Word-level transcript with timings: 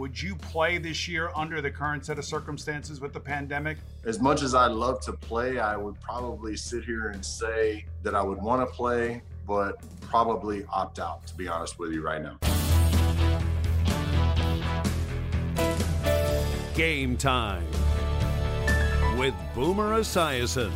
Would 0.00 0.22
you 0.22 0.34
play 0.34 0.78
this 0.78 1.06
year 1.06 1.30
under 1.36 1.60
the 1.60 1.70
current 1.70 2.06
set 2.06 2.18
of 2.18 2.24
circumstances 2.24 3.02
with 3.02 3.12
the 3.12 3.20
pandemic? 3.20 3.76
As 4.06 4.18
much 4.18 4.40
as 4.40 4.54
I'd 4.54 4.72
love 4.72 4.98
to 5.02 5.12
play, 5.12 5.58
I 5.58 5.76
would 5.76 6.00
probably 6.00 6.56
sit 6.56 6.84
here 6.86 7.08
and 7.08 7.22
say 7.22 7.84
that 8.02 8.14
I 8.14 8.22
would 8.22 8.40
want 8.40 8.66
to 8.66 8.74
play, 8.74 9.20
but 9.46 9.74
probably 10.00 10.64
opt 10.72 11.00
out, 11.00 11.26
to 11.26 11.34
be 11.34 11.48
honest 11.48 11.78
with 11.78 11.92
you 11.92 12.00
right 12.00 12.22
now. 12.22 12.38
Game 16.74 17.18
time 17.18 17.66
with 19.18 19.34
Boomer 19.54 19.98
Esiason. 19.98 20.72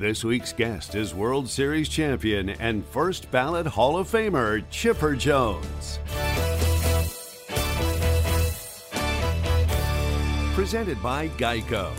This 0.00 0.24
week's 0.24 0.52
guest 0.52 0.96
is 0.96 1.14
World 1.14 1.48
Series 1.48 1.88
champion 1.88 2.48
and 2.48 2.84
first 2.84 3.30
ballot 3.30 3.68
Hall 3.68 3.96
of 3.96 4.10
Famer 4.10 4.64
Chipper 4.68 5.14
Jones. 5.14 6.00
Presented 10.54 11.02
by 11.02 11.30
Geico. 11.30 11.90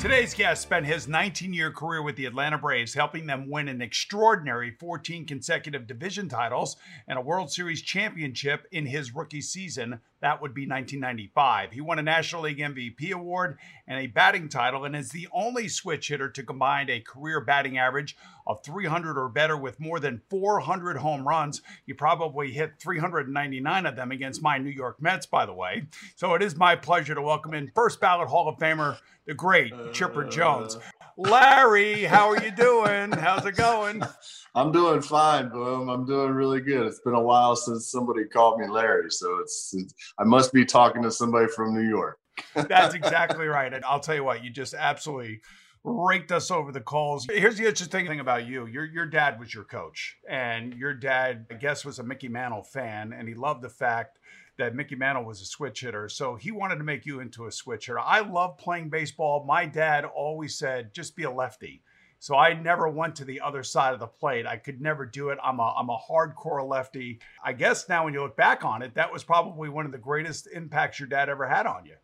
Today's 0.00 0.34
guest 0.34 0.60
spent 0.60 0.84
his 0.84 1.06
19 1.06 1.52
year 1.54 1.70
career 1.70 2.02
with 2.02 2.16
the 2.16 2.26
Atlanta 2.26 2.58
Braves, 2.58 2.94
helping 2.94 3.26
them 3.26 3.48
win 3.48 3.68
an 3.68 3.80
extraordinary 3.80 4.72
14 4.72 5.24
consecutive 5.24 5.86
division 5.86 6.28
titles 6.28 6.76
and 7.06 7.16
a 7.16 7.22
World 7.22 7.52
Series 7.52 7.80
championship 7.80 8.66
in 8.72 8.86
his 8.86 9.14
rookie 9.14 9.40
season. 9.40 10.00
That 10.20 10.42
would 10.42 10.52
be 10.52 10.62
1995. 10.62 11.70
He 11.70 11.80
won 11.80 12.00
a 12.00 12.02
National 12.02 12.42
League 12.42 12.58
MVP 12.58 13.12
award 13.12 13.58
and 13.86 14.00
a 14.00 14.08
batting 14.08 14.48
title, 14.48 14.84
and 14.84 14.96
is 14.96 15.10
the 15.10 15.28
only 15.32 15.68
switch 15.68 16.08
hitter 16.08 16.28
to 16.28 16.42
combine 16.42 16.90
a 16.90 16.98
career 16.98 17.40
batting 17.40 17.78
average 17.78 18.16
of 18.46 18.62
300 18.64 19.18
or 19.18 19.28
better 19.28 19.56
with 19.56 19.80
more 19.80 20.00
than 20.00 20.22
400 20.30 20.98
home 20.98 21.26
runs. 21.26 21.62
He 21.84 21.92
probably 21.92 22.52
hit 22.52 22.74
399 22.78 23.86
of 23.86 23.96
them 23.96 24.12
against 24.12 24.42
my 24.42 24.58
New 24.58 24.70
York 24.70 25.00
Mets, 25.00 25.26
by 25.26 25.46
the 25.46 25.54
way. 25.54 25.86
So 26.14 26.34
it 26.34 26.42
is 26.42 26.56
my 26.56 26.76
pleasure 26.76 27.14
to 27.14 27.22
welcome 27.22 27.54
in 27.54 27.70
first 27.74 28.00
ballot 28.00 28.28
Hall 28.28 28.48
of 28.48 28.58
Famer 28.58 28.98
the 29.26 29.34
great 29.34 29.72
Chipper 29.92 30.26
uh, 30.26 30.30
Jones. 30.30 30.78
Larry, 31.16 32.04
how 32.04 32.28
are 32.28 32.42
you 32.42 32.50
doing? 32.50 33.10
How's 33.12 33.44
it 33.44 33.56
going? 33.56 34.02
I'm 34.54 34.72
doing 34.72 35.02
fine, 35.02 35.48
Boom. 35.48 35.88
I'm 35.88 36.06
doing 36.06 36.32
really 36.32 36.60
good. 36.60 36.86
It's 36.86 37.00
been 37.00 37.14
a 37.14 37.22
while 37.22 37.56
since 37.56 37.90
somebody 37.90 38.24
called 38.24 38.60
me 38.60 38.68
Larry, 38.68 39.10
so 39.10 39.38
it's, 39.38 39.74
it's 39.76 39.94
I 40.18 40.24
must 40.24 40.52
be 40.52 40.64
talking 40.64 41.02
to 41.02 41.10
somebody 41.10 41.48
from 41.48 41.74
New 41.74 41.88
York. 41.88 42.18
That's 42.54 42.94
exactly 42.94 43.46
right. 43.46 43.72
And 43.72 43.84
I'll 43.84 44.00
tell 44.00 44.14
you 44.14 44.24
what, 44.24 44.44
you 44.44 44.50
just 44.50 44.74
absolutely 44.74 45.40
raked 45.86 46.32
us 46.32 46.50
over 46.50 46.72
the 46.72 46.80
coals. 46.80 47.26
Here's 47.30 47.56
the 47.56 47.66
interesting 47.66 48.06
thing 48.06 48.20
about 48.20 48.46
you. 48.46 48.66
Your 48.66 48.84
your 48.84 49.06
dad 49.06 49.38
was 49.38 49.54
your 49.54 49.64
coach, 49.64 50.16
and 50.28 50.74
your 50.74 50.92
dad, 50.92 51.46
I 51.50 51.54
guess, 51.54 51.84
was 51.84 51.98
a 51.98 52.02
Mickey 52.02 52.28
Mantle 52.28 52.64
fan, 52.64 53.12
and 53.12 53.28
he 53.28 53.34
loved 53.34 53.62
the 53.62 53.68
fact 53.68 54.18
that 54.58 54.74
Mickey 54.74 54.96
Mantle 54.96 55.24
was 55.24 55.40
a 55.40 55.44
switch 55.44 55.82
hitter. 55.82 56.08
So 56.08 56.34
he 56.34 56.50
wanted 56.50 56.76
to 56.76 56.84
make 56.84 57.06
you 57.06 57.20
into 57.20 57.46
a 57.46 57.52
switch 57.52 57.86
hitter. 57.86 58.00
I 58.00 58.20
love 58.20 58.58
playing 58.58 58.88
baseball. 58.88 59.44
My 59.46 59.66
dad 59.66 60.04
always 60.04 60.58
said, 60.58 60.94
just 60.94 61.14
be 61.14 61.24
a 61.24 61.30
lefty. 61.30 61.82
So 62.18 62.34
I 62.34 62.54
never 62.54 62.88
went 62.88 63.16
to 63.16 63.26
the 63.26 63.42
other 63.42 63.62
side 63.62 63.92
of 63.92 64.00
the 64.00 64.06
plate. 64.06 64.46
I 64.46 64.56
could 64.56 64.80
never 64.80 65.04
do 65.04 65.28
it. 65.28 65.38
I'm 65.44 65.60
a 65.60 65.74
I'm 65.76 65.90
a 65.90 65.98
hardcore 65.98 66.66
lefty. 66.66 67.20
I 67.44 67.52
guess 67.52 67.88
now 67.88 68.04
when 68.04 68.14
you 68.14 68.22
look 68.22 68.36
back 68.36 68.64
on 68.64 68.82
it, 68.82 68.94
that 68.94 69.12
was 69.12 69.22
probably 69.22 69.68
one 69.68 69.86
of 69.86 69.92
the 69.92 69.98
greatest 69.98 70.48
impacts 70.52 70.98
your 70.98 71.08
dad 71.08 71.28
ever 71.28 71.46
had 71.46 71.66
on 71.66 71.84
you. 71.84 71.96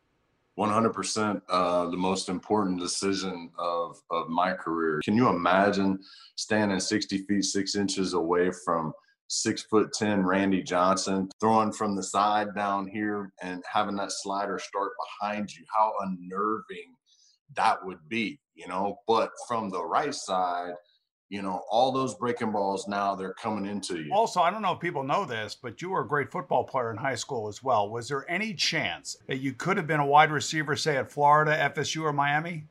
100% 0.58 1.40
uh, 1.48 1.88
the 1.88 1.96
most 1.96 2.28
important 2.28 2.78
decision 2.78 3.50
of, 3.58 3.96
of 4.10 4.28
my 4.28 4.52
career. 4.52 5.00
Can 5.02 5.16
you 5.16 5.28
imagine 5.28 5.98
standing 6.36 6.78
60 6.78 7.18
feet, 7.18 7.44
six 7.44 7.74
inches 7.74 8.12
away 8.12 8.50
from 8.64 8.92
six 9.28 9.62
foot 9.62 9.92
10 9.94 10.26
Randy 10.26 10.62
Johnson, 10.62 11.30
throwing 11.40 11.72
from 11.72 11.96
the 11.96 12.02
side 12.02 12.54
down 12.54 12.86
here 12.86 13.32
and 13.42 13.62
having 13.70 13.96
that 13.96 14.12
slider 14.12 14.58
start 14.58 14.92
behind 15.20 15.50
you, 15.50 15.64
how 15.74 15.92
unnerving 16.00 16.94
that 17.56 17.84
would 17.84 18.06
be, 18.08 18.38
you 18.54 18.68
know. 18.68 18.98
But 19.06 19.30
from 19.48 19.70
the 19.70 19.82
right 19.82 20.14
side, 20.14 20.74
you 21.32 21.40
know, 21.40 21.64
all 21.70 21.90
those 21.90 22.14
breaking 22.14 22.52
balls 22.52 22.86
now 22.86 23.14
they're 23.14 23.32
coming 23.32 23.64
into 23.64 23.98
you. 24.02 24.12
Also, 24.12 24.42
I 24.42 24.50
don't 24.50 24.60
know 24.60 24.72
if 24.72 24.80
people 24.80 25.02
know 25.02 25.24
this, 25.24 25.54
but 25.54 25.80
you 25.80 25.88
were 25.88 26.02
a 26.02 26.06
great 26.06 26.30
football 26.30 26.62
player 26.62 26.90
in 26.90 26.98
high 26.98 27.14
school 27.14 27.48
as 27.48 27.62
well. 27.62 27.88
Was 27.88 28.06
there 28.06 28.30
any 28.30 28.52
chance 28.52 29.16
that 29.28 29.38
you 29.38 29.54
could 29.54 29.78
have 29.78 29.86
been 29.86 29.98
a 29.98 30.04
wide 30.04 30.30
receiver, 30.30 30.76
say 30.76 30.98
at 30.98 31.10
Florida, 31.10 31.56
FSU, 31.74 32.02
or 32.02 32.12
Miami? 32.12 32.64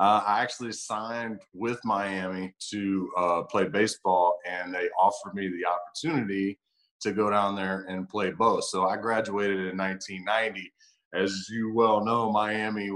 Uh, 0.00 0.20
I 0.26 0.42
actually 0.42 0.72
signed 0.72 1.42
with 1.54 1.78
Miami 1.84 2.54
to 2.70 3.08
uh, 3.16 3.42
play 3.42 3.68
baseball, 3.68 4.40
and 4.44 4.74
they 4.74 4.88
offered 5.00 5.36
me 5.36 5.46
the 5.46 5.64
opportunity 5.64 6.58
to 7.02 7.12
go 7.12 7.30
down 7.30 7.54
there 7.54 7.86
and 7.88 8.08
play 8.08 8.32
both. 8.32 8.64
So 8.64 8.88
I 8.88 8.96
graduated 8.96 9.60
in 9.60 9.76
1990. 9.76 10.72
As 11.16 11.48
you 11.50 11.72
well 11.72 12.04
know, 12.04 12.30
Miami 12.30 12.90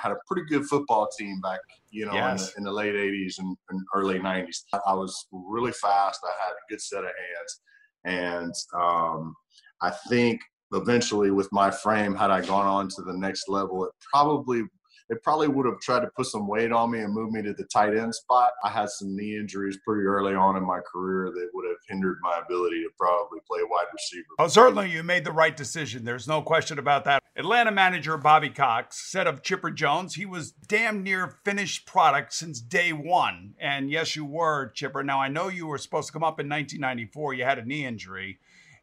had 0.00 0.12
a 0.12 0.16
pretty 0.26 0.48
good 0.48 0.64
football 0.66 1.08
team 1.18 1.40
back, 1.40 1.60
you 1.90 2.06
know, 2.06 2.14
yes. 2.14 2.54
in, 2.56 2.64
the, 2.64 2.70
in, 2.70 2.74
the, 2.74 2.80
late 2.80 2.94
80s 2.94 3.38
and, 3.38 3.56
and, 3.70 3.80
early 3.94 4.18
90s. 4.18 4.64
I 4.86 4.94
was 4.94 5.26
really 5.30 5.72
fast. 5.72 6.20
I 6.24 6.32
had 6.44 6.52
a 6.52 6.70
good 6.70 6.80
set 6.80 7.04
of 7.04 7.10
hands. 7.10 7.60
And 8.04 8.54
um, 8.74 9.34
I 9.82 9.90
think 10.08 10.40
eventually 10.72 11.30
with 11.30 11.48
my 11.52 11.70
frame, 11.70 12.14
had 12.14 12.30
I 12.30 12.40
gone 12.40 12.66
on 12.66 12.88
to 12.88 13.02
the 13.02 13.16
next 13.16 13.48
level, 13.48 13.84
it 13.84 13.92
probably 14.12 14.62
they 15.08 15.16
probably 15.22 15.48
would 15.48 15.66
have 15.66 15.80
tried 15.80 16.00
to 16.00 16.10
put 16.16 16.26
some 16.26 16.48
weight 16.48 16.72
on 16.72 16.90
me 16.90 17.00
and 17.00 17.14
move 17.14 17.30
me 17.30 17.42
to 17.42 17.52
the 17.52 17.64
tight 17.64 17.96
end 17.96 18.14
spot. 18.14 18.50
I 18.64 18.70
had 18.70 18.90
some 18.90 19.16
knee 19.16 19.36
injuries 19.36 19.78
pretty 19.84 20.02
early 20.02 20.34
on 20.34 20.56
in 20.56 20.64
my 20.64 20.80
career 20.80 21.30
that 21.32 21.50
would 21.54 21.66
have 21.68 21.76
hindered 21.88 22.18
my 22.22 22.40
ability 22.44 22.82
to 22.82 22.90
probably 22.98 23.38
play 23.48 23.60
wide 23.68 23.86
receiver. 23.92 24.26
Oh, 24.38 24.48
certainly 24.48 24.90
you 24.90 25.02
made 25.02 25.24
the 25.24 25.32
right 25.32 25.56
decision. 25.56 26.04
There's 26.04 26.26
no 26.26 26.42
question 26.42 26.78
about 26.78 27.04
that. 27.04 27.22
Atlanta 27.36 27.70
manager 27.70 28.16
Bobby 28.16 28.50
Cox 28.50 29.10
said 29.10 29.26
of 29.26 29.42
Chipper 29.42 29.70
Jones, 29.70 30.14
he 30.14 30.26
was 30.26 30.50
damn 30.52 31.02
near 31.02 31.38
finished 31.44 31.86
product 31.86 32.32
since 32.32 32.60
day 32.60 32.92
one. 32.92 33.54
And 33.60 33.90
yes, 33.90 34.16
you 34.16 34.24
were, 34.24 34.70
Chipper. 34.74 35.04
Now, 35.04 35.20
I 35.20 35.28
know 35.28 35.48
you 35.48 35.66
were 35.66 35.78
supposed 35.78 36.08
to 36.08 36.12
come 36.12 36.24
up 36.24 36.40
in 36.40 36.48
1994. 36.48 37.34
You 37.34 37.44
had 37.44 37.58
a 37.58 37.64
knee 37.64 37.84
injury 37.84 38.38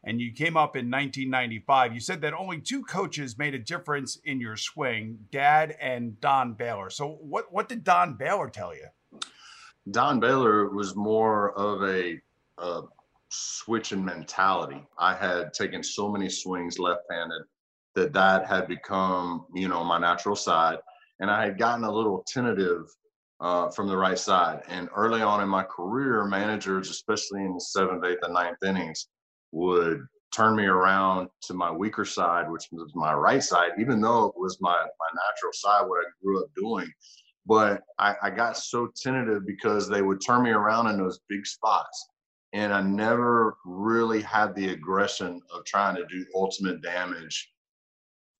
and 0.06 0.20
you 0.20 0.32
came 0.32 0.56
up 0.56 0.76
in 0.76 0.90
1995. 0.90 1.94
You 1.94 2.00
said 2.00 2.20
that 2.20 2.34
only 2.34 2.60
two 2.60 2.82
coaches 2.84 3.38
made 3.38 3.54
a 3.54 3.58
difference 3.58 4.18
in 4.24 4.40
your 4.40 4.56
swing, 4.56 5.18
Dad 5.30 5.76
and 5.80 6.20
Don 6.20 6.54
Baylor. 6.54 6.90
So 6.90 7.18
what 7.20 7.52
what 7.52 7.68
did 7.68 7.84
Don 7.84 8.14
Baylor 8.14 8.48
tell 8.48 8.74
you? 8.74 8.86
Don 9.90 10.20
Baylor 10.20 10.70
was 10.70 10.96
more 10.96 11.52
of 11.58 11.82
a, 11.82 12.20
a 12.58 12.82
switching 13.28 14.04
mentality. 14.04 14.82
I 14.98 15.14
had 15.14 15.52
taken 15.52 15.82
so 15.82 16.10
many 16.10 16.28
swings 16.30 16.78
left-handed 16.78 17.42
that 17.94 18.12
that 18.12 18.46
had 18.46 18.66
become, 18.66 19.44
you 19.54 19.68
know, 19.68 19.84
my 19.84 19.98
natural 19.98 20.36
side, 20.36 20.78
and 21.20 21.30
I 21.30 21.44
had 21.44 21.58
gotten 21.58 21.84
a 21.84 21.92
little 21.92 22.24
tentative 22.26 22.86
uh, 23.40 23.70
from 23.70 23.88
the 23.88 23.96
right 23.96 24.18
side. 24.18 24.62
And 24.68 24.88
early 24.94 25.20
on 25.20 25.42
in 25.42 25.48
my 25.48 25.64
career, 25.64 26.24
managers, 26.24 26.88
especially 26.90 27.44
in 27.44 27.54
the 27.54 27.60
seventh, 27.60 28.04
eighth, 28.04 28.20
and 28.22 28.32
ninth 28.32 28.62
innings, 28.64 29.08
would 29.54 30.04
turn 30.34 30.56
me 30.56 30.64
around 30.64 31.28
to 31.42 31.54
my 31.54 31.70
weaker 31.70 32.04
side, 32.04 32.50
which 32.50 32.64
was 32.72 32.92
my 32.94 33.14
right 33.14 33.42
side, 33.42 33.70
even 33.78 34.00
though 34.00 34.26
it 34.26 34.34
was 34.36 34.58
my, 34.60 34.72
my 34.72 35.20
natural 35.24 35.52
side, 35.52 35.86
what 35.86 36.04
I 36.04 36.10
grew 36.22 36.42
up 36.42 36.50
doing. 36.56 36.92
But 37.46 37.82
I, 37.98 38.16
I 38.22 38.30
got 38.30 38.56
so 38.56 38.88
tentative 39.00 39.46
because 39.46 39.88
they 39.88 40.02
would 40.02 40.20
turn 40.20 40.42
me 40.42 40.50
around 40.50 40.88
in 40.88 40.98
those 40.98 41.20
big 41.28 41.46
spots. 41.46 42.08
And 42.52 42.72
I 42.72 42.82
never 42.82 43.56
really 43.64 44.22
had 44.22 44.54
the 44.54 44.70
aggression 44.70 45.40
of 45.52 45.64
trying 45.64 45.96
to 45.96 46.06
do 46.06 46.24
ultimate 46.34 46.82
damage 46.82 47.50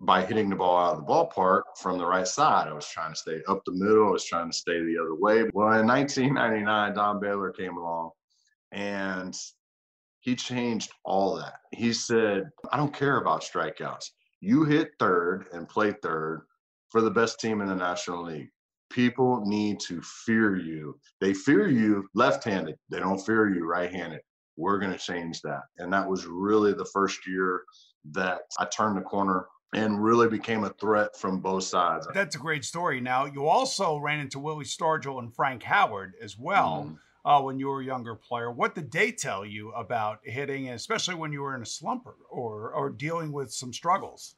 by 0.01 0.25
hitting 0.25 0.51
the 0.51 0.57
ball 0.57 0.77
out 0.77 0.97
of 0.97 1.07
the 1.07 1.13
ballpark 1.13 1.63
from 1.81 1.99
the 1.99 2.07
right 2.07 2.27
side. 2.27 2.69
I 2.69 2.73
was 2.73 2.89
trying 2.89 3.13
to 3.13 3.19
stay 3.19 3.41
up 3.49 3.63
the 3.65 3.73
middle. 3.73 4.09
I 4.09 4.11
was 4.11 4.25
trying 4.25 4.51
to 4.51 4.57
stay 4.57 4.83
the 4.85 4.99
other 4.99 5.15
way. 5.15 5.45
Well, 5.53 5.79
in 5.79 5.87
1999, 5.87 6.95
Don 6.95 7.21
Baylor 7.21 7.53
came 7.53 7.77
along 7.77 8.11
and 8.73 9.37
he 10.25 10.35
changed 10.35 10.91
all 11.05 11.37
that. 11.37 11.57
He 11.73 11.93
said, 11.93 12.51
I 12.73 12.79
don't 12.79 12.95
care 12.95 13.19
about 13.19 13.43
strikeouts. 13.43 14.07
You 14.41 14.65
hit 14.65 14.93
third 14.99 15.49
and 15.53 15.69
play 15.69 15.93
third 16.03 16.47
for 16.91 17.03
the 17.03 17.11
best 17.11 17.39
team 17.41 17.61
in 17.61 17.69
the 17.69 17.75
National 17.75 18.25
League. 18.25 18.49
People 18.91 19.43
need 19.45 19.81
to 19.81 20.01
fear 20.25 20.57
you. 20.57 20.99
They 21.21 21.35
fear 21.35 21.69
you 21.69 22.09
left 22.15 22.45
handed, 22.45 22.77
they 22.89 23.01
don't 23.01 23.25
fear 23.25 23.55
you 23.55 23.67
right 23.67 23.93
handed. 23.93 24.21
We're 24.57 24.79
going 24.79 24.93
to 24.93 24.99
change 24.99 25.43
that. 25.43 25.63
And 25.79 25.93
that 25.93 26.09
was 26.09 26.25
really 26.27 26.73
the 26.73 26.87
first 26.87 27.27
year 27.27 27.63
that 28.13 28.43
I 28.59 28.65
turned 28.65 28.97
the 28.97 29.03
corner 29.03 29.47
and 29.75 30.03
really 30.03 30.29
became 30.29 30.65
a 30.65 30.71
threat 30.81 31.19
from 31.19 31.41
both 31.41 31.65
sides. 31.65 32.07
That's 32.15 32.37
a 32.37 32.39
great 32.39 32.65
story. 32.65 33.01
Now, 33.01 33.27
you 33.27 33.47
also 33.47 33.99
ran 33.99 34.21
into 34.21 34.39
Willie 34.39 34.65
Stargell 34.65 35.19
and 35.19 35.35
Frank 35.35 35.65
Howard 35.65 36.15
as 36.23 36.39
well. 36.39 36.87
Mm 36.89 36.99
uh, 37.25 37.41
when 37.41 37.59
you 37.59 37.69
were 37.69 37.81
a 37.81 37.85
younger 37.85 38.15
player. 38.15 38.51
What 38.51 38.75
did 38.75 38.91
they 38.91 39.11
tell 39.13 39.45
you 39.45 39.71
about 39.73 40.21
hitting, 40.25 40.69
especially 40.71 41.15
when 41.15 41.33
you 41.33 41.43
were 41.43 41.55
in 41.55 41.63
a 41.63 41.67
slump 41.67 42.07
or, 42.31 42.71
or 42.73 42.91
dealing 42.91 43.33
with 43.33 43.53
some 43.53 43.73
struggles? 43.73 44.37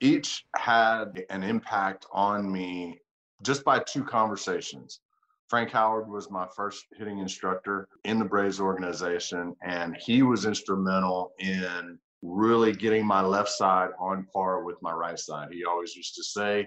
Each 0.00 0.46
had 0.56 1.24
an 1.30 1.42
impact 1.42 2.06
on 2.12 2.50
me 2.50 3.00
just 3.42 3.64
by 3.64 3.80
two 3.80 4.04
conversations. 4.04 5.00
Frank 5.48 5.70
Howard 5.70 6.08
was 6.08 6.30
my 6.30 6.46
first 6.54 6.86
hitting 6.96 7.18
instructor 7.18 7.88
in 8.04 8.18
the 8.18 8.24
Braves 8.24 8.60
organization, 8.60 9.56
and 9.62 9.96
he 9.96 10.22
was 10.22 10.44
instrumental 10.44 11.32
in 11.38 11.98
really 12.22 12.72
getting 12.72 13.06
my 13.06 13.22
left 13.22 13.48
side 13.48 13.90
on 13.98 14.26
par 14.32 14.62
with 14.62 14.76
my 14.82 14.92
right 14.92 15.18
side. 15.18 15.48
He 15.50 15.64
always 15.64 15.96
used 15.96 16.14
to 16.16 16.22
say, 16.22 16.66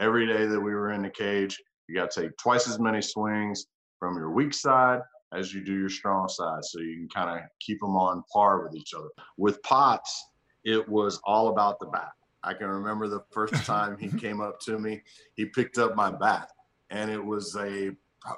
every 0.00 0.26
day 0.26 0.46
that 0.46 0.60
we 0.60 0.72
were 0.72 0.92
in 0.92 1.02
the 1.02 1.10
cage, 1.10 1.60
you 1.88 1.94
got 1.94 2.10
to 2.12 2.22
take 2.22 2.36
twice 2.38 2.66
as 2.68 2.80
many 2.80 3.02
swings 3.02 3.66
from 4.02 4.16
your 4.16 4.30
weak 4.30 4.52
side 4.52 5.00
as 5.32 5.54
you 5.54 5.60
do 5.60 5.78
your 5.78 5.88
strong 5.88 6.28
side, 6.28 6.64
so 6.64 6.80
you 6.80 6.96
can 6.96 7.08
kind 7.08 7.38
of 7.38 7.46
keep 7.60 7.78
them 7.78 7.94
on 7.94 8.24
par 8.32 8.64
with 8.64 8.74
each 8.74 8.94
other. 8.94 9.06
With 9.36 9.62
Pops, 9.62 10.24
it 10.64 10.88
was 10.88 11.20
all 11.22 11.50
about 11.50 11.78
the 11.78 11.86
bat. 11.86 12.10
I 12.42 12.52
can 12.52 12.66
remember 12.66 13.06
the 13.06 13.22
first 13.30 13.54
time 13.64 13.96
he 13.96 14.08
came 14.08 14.40
up 14.40 14.58
to 14.62 14.80
me, 14.80 15.02
he 15.34 15.44
picked 15.44 15.78
up 15.78 15.94
my 15.94 16.10
bat, 16.10 16.50
and 16.90 17.12
it 17.12 17.24
was 17.24 17.54
a 17.54 17.92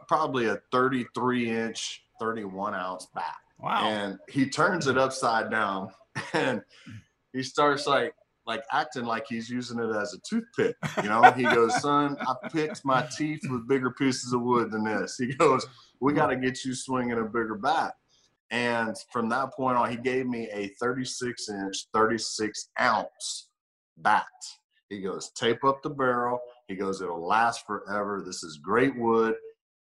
probably 0.06 0.48
a 0.48 0.58
33 0.70 1.48
inch, 1.48 2.02
31 2.20 2.74
ounce 2.74 3.06
bat. 3.14 3.34
Wow. 3.58 3.88
And 3.88 4.18
he 4.28 4.50
turns 4.50 4.86
it 4.86 4.98
upside 4.98 5.50
down 5.50 5.88
and 6.34 6.60
he 7.32 7.42
starts 7.42 7.86
like 7.86 8.12
like 8.46 8.62
acting 8.72 9.04
like 9.04 9.26
he's 9.28 9.48
using 9.48 9.78
it 9.78 9.94
as 9.96 10.14
a 10.14 10.18
toothpick. 10.28 10.76
You 11.02 11.08
know, 11.08 11.22
he 11.32 11.42
goes, 11.54 11.80
Son, 11.80 12.16
I 12.20 12.48
picked 12.48 12.84
my 12.84 13.06
teeth 13.16 13.40
with 13.50 13.68
bigger 13.68 13.90
pieces 13.90 14.32
of 14.32 14.42
wood 14.42 14.70
than 14.70 14.84
this. 14.84 15.16
He 15.18 15.34
goes, 15.34 15.66
We 16.00 16.12
got 16.12 16.26
to 16.26 16.36
get 16.36 16.64
you 16.64 16.74
swinging 16.74 17.18
a 17.18 17.24
bigger 17.24 17.56
bat. 17.56 17.94
And 18.50 18.94
from 19.12 19.28
that 19.30 19.52
point 19.54 19.76
on, 19.76 19.90
he 19.90 19.96
gave 19.96 20.26
me 20.26 20.48
a 20.52 20.68
36 20.80 21.48
inch, 21.48 21.86
36 21.92 22.68
ounce 22.80 23.48
bat. 23.98 24.26
He 24.90 25.00
goes, 25.00 25.30
Tape 25.30 25.64
up 25.64 25.82
the 25.82 25.90
barrel. 25.90 26.40
He 26.68 26.76
goes, 26.76 27.00
It'll 27.00 27.26
last 27.26 27.66
forever. 27.66 28.22
This 28.24 28.42
is 28.42 28.58
great 28.58 28.96
wood 28.96 29.34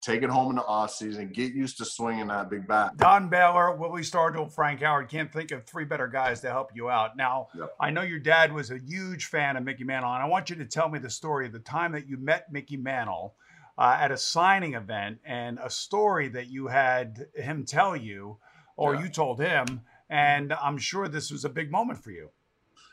take 0.00 0.22
it 0.22 0.30
home 0.30 0.50
in 0.50 0.56
the 0.56 0.64
off 0.64 0.92
season, 0.92 1.28
get 1.28 1.52
used 1.52 1.78
to 1.78 1.84
swinging 1.84 2.28
that 2.28 2.48
big 2.48 2.66
bat. 2.66 2.96
Don 2.96 3.28
Baylor, 3.28 3.74
Willie 3.74 4.02
Stargell, 4.02 4.52
Frank 4.52 4.80
Howard. 4.80 5.08
Can't 5.08 5.32
think 5.32 5.50
of 5.50 5.64
three 5.64 5.84
better 5.84 6.06
guys 6.06 6.40
to 6.42 6.50
help 6.50 6.70
you 6.74 6.88
out. 6.88 7.16
Now, 7.16 7.48
yep. 7.56 7.74
I 7.80 7.90
know 7.90 8.02
your 8.02 8.20
dad 8.20 8.52
was 8.52 8.70
a 8.70 8.78
huge 8.78 9.26
fan 9.26 9.56
of 9.56 9.64
Mickey 9.64 9.84
Mantle, 9.84 10.12
and 10.12 10.22
I 10.22 10.26
want 10.26 10.50
you 10.50 10.56
to 10.56 10.64
tell 10.64 10.88
me 10.88 10.98
the 10.98 11.10
story 11.10 11.46
of 11.46 11.52
the 11.52 11.58
time 11.58 11.92
that 11.92 12.08
you 12.08 12.16
met 12.16 12.52
Mickey 12.52 12.76
Mantle 12.76 13.34
uh, 13.76 13.96
at 14.00 14.10
a 14.10 14.16
signing 14.16 14.74
event 14.74 15.18
and 15.24 15.58
a 15.62 15.70
story 15.70 16.28
that 16.28 16.48
you 16.48 16.68
had 16.68 17.26
him 17.34 17.64
tell 17.64 17.96
you, 17.96 18.38
or 18.76 18.94
yeah. 18.94 19.02
you 19.02 19.08
told 19.08 19.40
him. 19.40 19.82
And 20.10 20.52
I'm 20.52 20.78
sure 20.78 21.08
this 21.08 21.30
was 21.30 21.44
a 21.44 21.50
big 21.50 21.70
moment 21.70 22.02
for 22.02 22.10
you. 22.10 22.30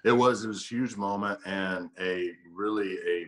It 0.03 0.11
was. 0.11 0.43
It 0.43 0.47
was 0.49 0.63
a 0.63 0.67
huge 0.67 0.97
moment 0.97 1.39
and 1.45 1.89
a 1.99 2.31
really 2.53 2.93
a 2.93 3.27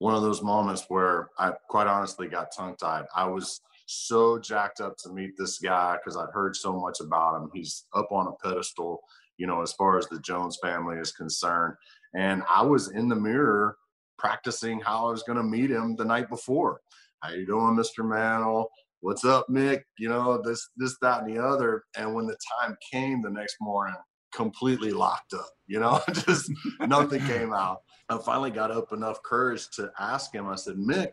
one 0.00 0.14
of 0.14 0.22
those 0.22 0.42
moments 0.42 0.86
where 0.88 1.28
I 1.38 1.52
quite 1.68 1.86
honestly 1.86 2.26
got 2.26 2.56
tongue 2.56 2.74
tied. 2.76 3.04
I 3.14 3.26
was 3.26 3.60
so 3.86 4.38
jacked 4.38 4.80
up 4.80 4.96
to 4.98 5.10
meet 5.10 5.32
this 5.36 5.58
guy 5.58 5.96
because 5.96 6.16
I'd 6.16 6.32
heard 6.32 6.56
so 6.56 6.72
much 6.72 7.00
about 7.00 7.36
him. 7.36 7.50
He's 7.52 7.84
up 7.94 8.10
on 8.10 8.26
a 8.26 8.48
pedestal, 8.48 9.02
you 9.36 9.46
know, 9.46 9.60
as 9.60 9.74
far 9.74 9.98
as 9.98 10.06
the 10.06 10.18
Jones 10.20 10.58
family 10.62 10.96
is 10.96 11.12
concerned. 11.12 11.74
And 12.14 12.42
I 12.48 12.62
was 12.62 12.90
in 12.92 13.08
the 13.08 13.14
mirror 13.14 13.76
practicing 14.18 14.80
how 14.80 15.08
I 15.08 15.10
was 15.10 15.22
going 15.22 15.36
to 15.36 15.44
meet 15.44 15.70
him 15.70 15.96
the 15.96 16.04
night 16.06 16.30
before. 16.30 16.80
How 17.20 17.32
you 17.32 17.44
doing, 17.44 17.76
Mr. 17.76 18.02
Mantle? 18.02 18.70
What's 19.00 19.26
up, 19.26 19.48
Mick? 19.50 19.82
You 19.98 20.08
know, 20.08 20.40
this, 20.42 20.66
this, 20.78 20.96
that, 21.02 21.24
and 21.24 21.36
the 21.36 21.42
other. 21.42 21.84
And 21.94 22.14
when 22.14 22.26
the 22.26 22.38
time 22.58 22.74
came 22.90 23.20
the 23.20 23.28
next 23.28 23.56
morning, 23.60 23.96
completely 24.32 24.92
locked 24.92 25.34
up, 25.34 25.50
you 25.66 25.80
know, 25.80 26.00
just 26.12 26.50
nothing 26.80 27.24
came 27.26 27.52
out. 27.52 27.82
I 28.08 28.18
finally 28.18 28.50
got 28.50 28.70
up 28.70 28.92
enough 28.92 29.22
courage 29.22 29.68
to 29.76 29.92
ask 29.98 30.34
him. 30.34 30.48
I 30.48 30.56
said, 30.56 30.76
Mick, 30.76 31.12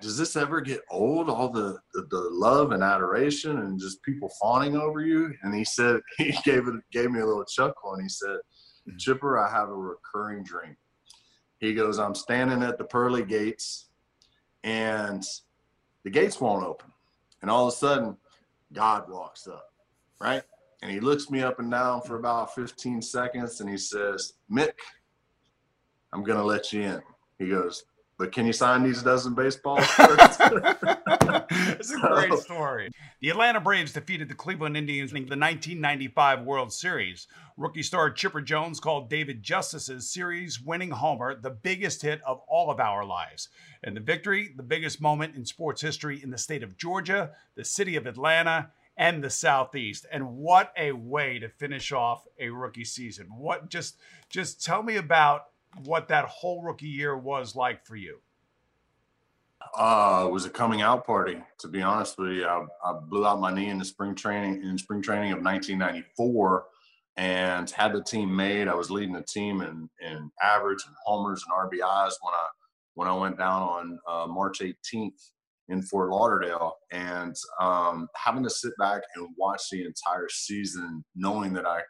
does 0.00 0.18
this 0.18 0.36
ever 0.36 0.60
get 0.60 0.80
old? 0.90 1.30
All 1.30 1.48
the, 1.48 1.78
the, 1.94 2.06
the 2.10 2.28
love 2.32 2.72
and 2.72 2.82
adoration 2.82 3.58
and 3.58 3.80
just 3.80 4.02
people 4.02 4.30
fawning 4.40 4.76
over 4.76 5.00
you? 5.00 5.32
And 5.42 5.54
he 5.54 5.64
said, 5.64 6.00
he 6.18 6.36
gave 6.44 6.66
it 6.68 6.74
gave 6.92 7.10
me 7.10 7.20
a 7.20 7.26
little 7.26 7.44
chuckle 7.44 7.94
and 7.94 8.02
he 8.02 8.08
said, 8.08 8.36
mm-hmm. 8.88 8.96
Chipper, 8.98 9.38
I 9.38 9.50
have 9.50 9.68
a 9.68 9.74
recurring 9.74 10.42
dream. 10.42 10.76
He 11.58 11.72
goes, 11.72 11.98
I'm 11.98 12.14
standing 12.14 12.62
at 12.62 12.76
the 12.76 12.84
pearly 12.84 13.24
gates 13.24 13.88
and 14.62 15.24
the 16.04 16.10
gates 16.10 16.40
won't 16.40 16.64
open. 16.64 16.92
And 17.40 17.50
all 17.50 17.66
of 17.66 17.72
a 17.72 17.76
sudden, 17.76 18.16
God 18.72 19.08
walks 19.08 19.46
up, 19.46 19.68
right? 20.20 20.42
And 20.86 20.94
he 20.94 21.00
looks 21.00 21.30
me 21.30 21.42
up 21.42 21.58
and 21.58 21.68
down 21.68 22.00
for 22.02 22.14
about 22.14 22.54
15 22.54 23.02
seconds 23.02 23.60
and 23.60 23.68
he 23.68 23.76
says, 23.76 24.34
Mick, 24.48 24.74
I'm 26.12 26.22
going 26.22 26.38
to 26.38 26.44
let 26.44 26.72
you 26.72 26.82
in. 26.82 27.02
He 27.40 27.48
goes, 27.48 27.82
but 28.18 28.30
can 28.30 28.46
you 28.46 28.52
sign 28.52 28.84
these 28.84 29.02
dozen 29.02 29.34
baseballs 29.34 29.84
first? 29.84 30.40
it's 30.40 31.92
a 31.92 31.98
great 31.98 32.32
story. 32.38 32.92
The 33.20 33.30
Atlanta 33.30 33.58
Braves 33.58 33.94
defeated 33.94 34.28
the 34.28 34.36
Cleveland 34.36 34.76
Indians 34.76 35.10
in 35.10 35.16
the 35.16 35.36
1995 35.36 36.42
World 36.42 36.72
Series. 36.72 37.26
Rookie 37.56 37.82
star 37.82 38.08
Chipper 38.08 38.40
Jones 38.40 38.78
called 38.78 39.10
David 39.10 39.42
Justice's 39.42 40.08
series 40.08 40.60
winning 40.60 40.92
homer 40.92 41.34
the 41.34 41.50
biggest 41.50 42.02
hit 42.02 42.20
of 42.24 42.42
all 42.46 42.70
of 42.70 42.78
our 42.78 43.04
lives. 43.04 43.48
And 43.82 43.96
the 43.96 44.00
victory, 44.00 44.54
the 44.56 44.62
biggest 44.62 45.00
moment 45.00 45.34
in 45.34 45.46
sports 45.46 45.82
history 45.82 46.22
in 46.22 46.30
the 46.30 46.38
state 46.38 46.62
of 46.62 46.76
Georgia, 46.76 47.32
the 47.56 47.64
city 47.64 47.96
of 47.96 48.06
Atlanta, 48.06 48.70
and 48.96 49.22
the 49.22 49.30
Southeast. 49.30 50.06
And 50.10 50.36
what 50.36 50.72
a 50.76 50.92
way 50.92 51.38
to 51.38 51.48
finish 51.48 51.92
off 51.92 52.26
a 52.38 52.48
rookie 52.50 52.84
season. 52.84 53.26
What 53.36 53.68
just 53.68 53.96
just 54.30 54.64
tell 54.64 54.82
me 54.82 54.96
about 54.96 55.46
what 55.84 56.08
that 56.08 56.24
whole 56.26 56.62
rookie 56.62 56.88
year 56.88 57.16
was 57.16 57.54
like 57.54 57.84
for 57.84 57.96
you. 57.96 58.20
Uh, 59.76 60.24
it 60.26 60.32
was 60.32 60.46
a 60.46 60.50
coming 60.50 60.80
out 60.80 61.06
party, 61.06 61.38
to 61.58 61.68
be 61.68 61.82
honest 61.82 62.18
with 62.18 62.32
you. 62.32 62.46
I, 62.46 62.64
I 62.84 62.92
blew 62.92 63.26
out 63.26 63.40
my 63.40 63.52
knee 63.52 63.68
in 63.68 63.78
the 63.78 63.84
spring 63.84 64.14
training 64.14 64.62
in 64.62 64.78
spring 64.78 65.02
training 65.02 65.32
of 65.32 65.42
1994 65.42 66.64
and 67.16 67.68
had 67.70 67.92
the 67.92 68.02
team 68.02 68.34
made. 68.34 68.68
I 68.68 68.74
was 68.74 68.90
leading 68.90 69.14
the 69.14 69.22
team 69.22 69.62
in, 69.62 69.88
in 70.00 70.30
average 70.42 70.84
and 70.86 70.94
homers 71.04 71.44
and 71.44 71.70
RBIs 71.70 72.14
when 72.20 72.34
I 72.34 72.46
when 72.94 73.08
I 73.08 73.14
went 73.14 73.36
down 73.36 73.62
on 73.62 73.98
uh, 74.08 74.26
March 74.26 74.60
18th 74.60 75.32
in 75.68 75.82
Fort 75.82 76.10
Lauderdale 76.10 76.74
and 76.92 77.34
um, 77.60 78.08
having 78.16 78.42
to 78.44 78.50
sit 78.50 78.72
back 78.78 79.02
and 79.14 79.28
watch 79.36 79.62
the 79.70 79.84
entire 79.84 80.28
season, 80.30 81.04
knowing 81.14 81.52
that 81.54 81.66
I 81.66 81.80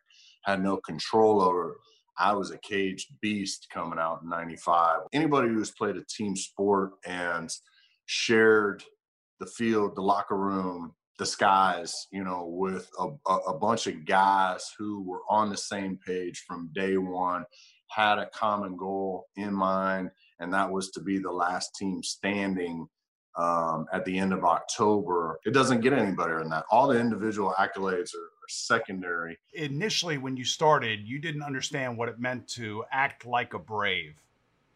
had 0.45 0.63
no 0.63 0.79
control 0.79 1.43
over. 1.43 1.77
I 2.19 2.33
was 2.33 2.51
a 2.51 2.59
caged 2.59 3.09
beast 3.21 3.67
coming 3.73 3.99
out 3.99 4.21
in 4.23 4.31
'95. 4.31 5.01
Anybody 5.13 5.49
who's 5.49 5.73
played 5.73 5.97
a 5.97 6.05
team 6.09 6.35
sport 6.35 6.93
and 7.05 7.51
shared 8.07 8.83
the 9.39 9.47
field, 9.47 9.97
the 9.97 10.03
locker 10.03 10.37
room, 10.37 10.95
the 11.19 11.27
skies, 11.27 11.93
you 12.13 12.25
know, 12.25 12.47
with 12.47 12.89
a, 12.99 13.09
a, 13.49 13.59
bunch 13.59 13.87
of 13.87 14.07
guys 14.07 14.71
who 14.79 15.03
were 15.03 15.23
on 15.29 15.51
the 15.51 15.57
same 15.57 15.99
page 16.07 16.43
from 16.47 16.71
day 16.75 16.97
one, 16.97 17.45
had 17.91 18.19
a 18.19 18.31
common 18.35 18.77
goal 18.77 19.27
in 19.37 19.53
mind, 19.53 20.11
and 20.41 20.53
that 20.53 20.71
was 20.71 20.91
to 20.91 21.01
be 21.01 21.19
the 21.19 21.31
last 21.31 21.71
team 21.79 22.03
standing 22.03 22.87
um, 23.37 23.87
at 23.93 24.05
the 24.05 24.19
end 24.19 24.33
of 24.33 24.45
October. 24.45 25.41
It 25.45 25.53
doesn't 25.53 25.81
get 25.81 25.93
any 25.93 26.13
better 26.13 26.39
than 26.39 26.49
that. 26.51 26.65
All 26.71 26.89
the 26.89 26.99
individual 26.99 27.55
accolades 27.59 28.15
are, 28.15 28.29
are 28.29 28.49
secondary. 28.49 29.39
Initially, 29.55 30.19
when 30.19 30.37
you 30.37 30.45
started, 30.45 31.01
you 31.07 31.19
didn't 31.19 31.43
understand 31.43 31.97
what 31.97 32.09
it 32.09 32.19
meant 32.19 32.49
to 32.49 32.85
act 32.91 33.27
like 33.27 33.55
a 33.55 33.59
brave. 33.59 34.23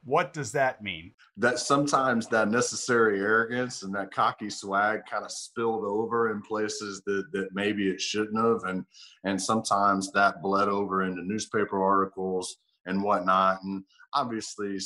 What 0.05 0.33
does 0.33 0.50
that 0.52 0.83
mean? 0.83 1.12
That 1.37 1.59
sometimes 1.59 2.26
that 2.29 2.49
necessary 2.50 3.21
arrogance 3.21 3.83
and 3.83 3.95
that 3.95 4.11
cocky 4.11 4.49
swag 4.49 5.02
kind 5.11 5.25
of 5.25 5.31
spilled 5.31 5.85
over 5.85 6.31
in 6.31 6.40
places 6.40 7.02
that, 7.05 7.25
that 7.33 7.55
maybe 7.55 7.88
it 7.90 8.00
shouldn't 8.00 8.38
have. 8.38 8.64
And 8.64 8.87
and 9.25 9.40
sometimes 9.40 10.11
that 10.12 10.40
bled 10.40 10.69
over 10.69 11.02
into 11.02 11.23
newspaper 11.23 11.83
articles 11.83 12.57
and 12.87 13.02
whatnot. 13.02 13.62
And 13.62 13.85
obviously 14.14 14.79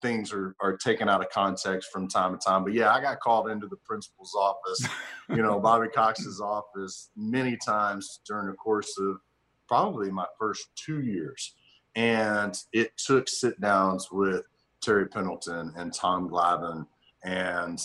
things 0.00 0.32
are, 0.32 0.54
are 0.60 0.76
taken 0.76 1.08
out 1.08 1.20
of 1.20 1.30
context 1.30 1.90
from 1.92 2.08
time 2.08 2.32
to 2.32 2.38
time. 2.38 2.64
But 2.64 2.72
yeah, 2.72 2.92
I 2.92 3.00
got 3.00 3.20
called 3.20 3.48
into 3.48 3.66
the 3.66 3.76
principal's 3.84 4.34
office, 4.34 4.86
you 5.28 5.42
know, 5.42 5.58
Bobby 5.58 5.88
Cox's 5.88 6.40
office 6.40 7.10
many 7.16 7.56
times 7.64 8.20
during 8.26 8.46
the 8.46 8.54
course 8.54 8.96
of 8.98 9.18
probably 9.66 10.10
my 10.10 10.26
first 10.38 10.68
two 10.76 11.02
years. 11.02 11.54
And 11.96 12.56
it 12.72 12.96
took 12.96 13.28
sit 13.28 13.60
downs 13.60 14.08
with 14.12 14.42
Terry 14.80 15.08
Pendleton 15.08 15.72
and 15.76 15.92
Tom 15.92 16.28
Glavine 16.30 16.86
and, 17.24 17.78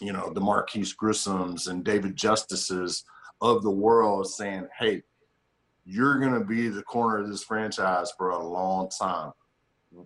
you 0.00 0.12
know, 0.12 0.30
the 0.32 0.40
Marquis 0.40 0.92
Grissoms 1.00 1.68
and 1.68 1.84
David 1.84 2.16
Justices 2.16 3.04
of 3.40 3.62
the 3.62 3.70
world 3.70 4.28
saying, 4.28 4.68
hey, 4.78 5.02
you're 5.84 6.20
going 6.20 6.34
to 6.34 6.44
be 6.44 6.68
the 6.68 6.82
corner 6.82 7.18
of 7.18 7.28
this 7.28 7.42
franchise 7.42 8.12
for 8.16 8.30
a 8.30 8.46
long 8.46 8.88
time 8.90 9.32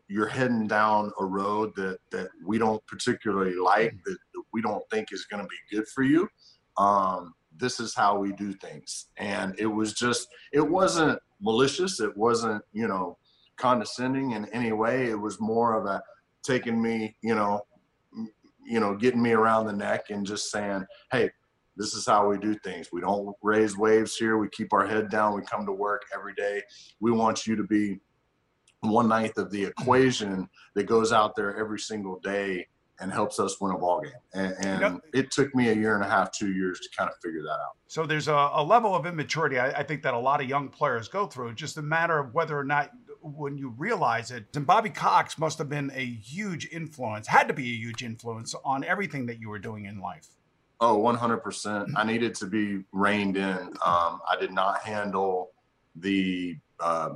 you're 0.08 0.26
heading 0.26 0.66
down 0.66 1.10
a 1.20 1.24
road 1.24 1.72
that 1.76 1.98
that 2.10 2.28
we 2.44 2.58
don't 2.58 2.84
particularly 2.86 3.54
like 3.54 3.92
mm. 3.92 4.02
that, 4.04 4.16
that 4.34 4.42
we 4.52 4.62
don't 4.62 4.82
think 4.90 5.08
is 5.12 5.26
going 5.26 5.42
to 5.42 5.48
be 5.48 5.76
good 5.76 5.86
for 5.88 6.02
you 6.02 6.28
um, 6.76 7.34
this 7.56 7.78
is 7.78 7.94
how 7.94 8.18
we 8.18 8.32
do 8.32 8.52
things 8.52 9.06
and 9.16 9.54
it 9.58 9.66
was 9.66 9.92
just 9.92 10.28
it 10.52 10.66
wasn't 10.66 11.18
malicious 11.40 12.00
it 12.00 12.16
wasn't 12.16 12.62
you 12.72 12.88
know 12.88 13.16
condescending 13.56 14.32
in 14.32 14.46
any 14.46 14.72
way 14.72 15.08
it 15.08 15.18
was 15.18 15.40
more 15.40 15.74
of 15.74 15.86
a 15.86 16.02
taking 16.42 16.80
me 16.80 17.14
you 17.22 17.34
know 17.34 17.62
you 18.64 18.80
know, 18.80 18.94
getting 18.94 19.22
me 19.22 19.32
around 19.32 19.66
the 19.66 19.72
neck 19.72 20.10
and 20.10 20.26
just 20.26 20.50
saying, 20.50 20.84
hey, 21.12 21.30
this 21.76 21.94
is 21.94 22.06
how 22.06 22.28
we 22.28 22.38
do 22.38 22.54
things. 22.54 22.88
We 22.92 23.00
don't 23.00 23.34
raise 23.42 23.76
waves 23.76 24.16
here. 24.16 24.38
We 24.38 24.48
keep 24.48 24.72
our 24.72 24.86
head 24.86 25.10
down. 25.10 25.34
We 25.34 25.42
come 25.42 25.66
to 25.66 25.72
work 25.72 26.02
every 26.14 26.34
day. 26.34 26.62
We 27.00 27.10
want 27.10 27.46
you 27.46 27.56
to 27.56 27.64
be 27.64 27.98
one 28.84 29.08
ninth 29.08 29.38
of 29.38 29.50
the 29.50 29.64
equation 29.64 30.48
that 30.74 30.84
goes 30.84 31.12
out 31.12 31.36
there 31.36 31.56
every 31.56 31.78
single 31.78 32.18
day 32.20 32.66
and 33.00 33.12
helps 33.12 33.40
us 33.40 33.60
win 33.60 33.72
a 33.72 33.78
ball 33.78 34.00
game. 34.00 34.12
And, 34.34 34.54
and 34.64 34.80
yep. 34.80 35.00
it 35.12 35.30
took 35.30 35.54
me 35.54 35.68
a 35.70 35.74
year 35.74 35.96
and 35.96 36.04
a 36.04 36.08
half, 36.08 36.30
two 36.30 36.52
years 36.52 36.80
to 36.80 36.88
kind 36.96 37.10
of 37.10 37.16
figure 37.22 37.42
that 37.42 37.50
out. 37.50 37.76
So 37.88 38.06
there's 38.06 38.28
a, 38.28 38.50
a 38.52 38.62
level 38.62 38.94
of 38.94 39.04
immaturity 39.04 39.58
I, 39.58 39.80
I, 39.80 39.82
think 39.82 40.02
that 40.02 40.14
a 40.14 40.18
lot 40.18 40.40
of 40.40 40.48
young 40.48 40.68
players 40.68 41.08
go 41.08 41.26
through. 41.26 41.54
Just 41.54 41.76
a 41.76 41.82
matter 41.82 42.18
of 42.18 42.34
whether 42.34 42.56
or 42.56 42.64
not 42.64 42.90
when 43.20 43.56
you 43.58 43.74
realize 43.76 44.30
it. 44.30 44.46
And 44.54 44.66
Bobby 44.66 44.90
Cox 44.90 45.38
must 45.38 45.58
have 45.58 45.68
been 45.68 45.90
a 45.94 46.04
huge 46.04 46.68
influence, 46.70 47.26
had 47.26 47.48
to 47.48 47.54
be 47.54 47.72
a 47.72 47.76
huge 47.76 48.02
influence 48.02 48.54
on 48.64 48.84
everything 48.84 49.26
that 49.26 49.40
you 49.40 49.48
were 49.48 49.58
doing 49.58 49.86
in 49.86 50.00
life. 50.00 50.28
Oh, 50.80 50.98
100%. 50.98 51.92
I 51.96 52.04
needed 52.04 52.34
to 52.36 52.46
be 52.46 52.84
reined 52.92 53.36
in. 53.36 53.58
Um, 53.84 54.20
I 54.30 54.36
did 54.38 54.52
not 54.52 54.80
handle 54.80 55.50
the 55.96 56.58
uh, 56.80 57.10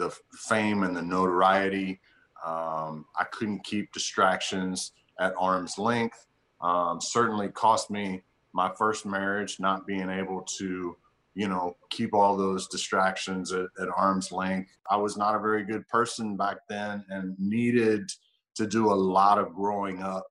the 0.00 0.16
fame 0.32 0.82
and 0.82 0.96
the 0.96 1.02
notoriety. 1.02 2.00
Um, 2.44 3.04
I 3.16 3.24
couldn't 3.30 3.64
keep 3.64 3.92
distractions 3.92 4.92
at 5.20 5.34
arm's 5.38 5.78
length. 5.78 6.26
Um, 6.60 7.00
certainly 7.00 7.48
cost 7.48 7.90
me 7.90 8.22
my 8.52 8.72
first 8.76 9.06
marriage, 9.06 9.60
not 9.60 9.86
being 9.86 10.10
able 10.10 10.42
to, 10.58 10.96
you 11.34 11.48
know, 11.48 11.76
keep 11.90 12.14
all 12.14 12.36
those 12.36 12.66
distractions 12.68 13.52
at, 13.52 13.66
at 13.80 13.88
arm's 13.94 14.32
length. 14.32 14.70
I 14.90 14.96
was 14.96 15.16
not 15.16 15.36
a 15.36 15.40
very 15.40 15.64
good 15.64 15.86
person 15.88 16.36
back 16.36 16.56
then 16.68 17.04
and 17.10 17.36
needed 17.38 18.10
to 18.56 18.66
do 18.66 18.90
a 18.90 18.94
lot 18.94 19.38
of 19.38 19.54
growing 19.54 20.02
up 20.02 20.26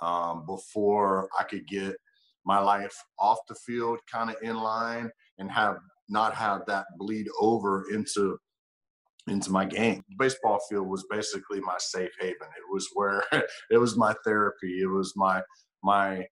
um, 0.00 0.44
before 0.46 1.28
I 1.38 1.42
could 1.44 1.66
get 1.66 1.96
my 2.44 2.60
life 2.60 2.96
off 3.18 3.38
the 3.48 3.54
field 3.54 3.98
kind 4.10 4.30
of 4.30 4.36
in 4.42 4.56
line 4.56 5.10
and 5.38 5.50
have 5.50 5.78
not 6.08 6.34
have 6.34 6.64
that 6.66 6.86
bleed 6.98 7.26
over 7.40 7.86
into 7.92 8.38
into 9.28 9.50
my 9.50 9.64
game. 9.64 10.02
Baseball 10.18 10.60
field 10.68 10.88
was 10.88 11.04
basically 11.10 11.60
my 11.60 11.76
safe 11.78 12.12
haven. 12.20 12.48
It 12.56 12.72
was 12.72 12.88
where 12.94 13.24
it 13.70 13.78
was 13.78 13.96
my 13.96 14.14
therapy. 14.24 14.80
It 14.80 14.88
was 14.88 15.14
my 15.16 15.42
my 15.82 16.26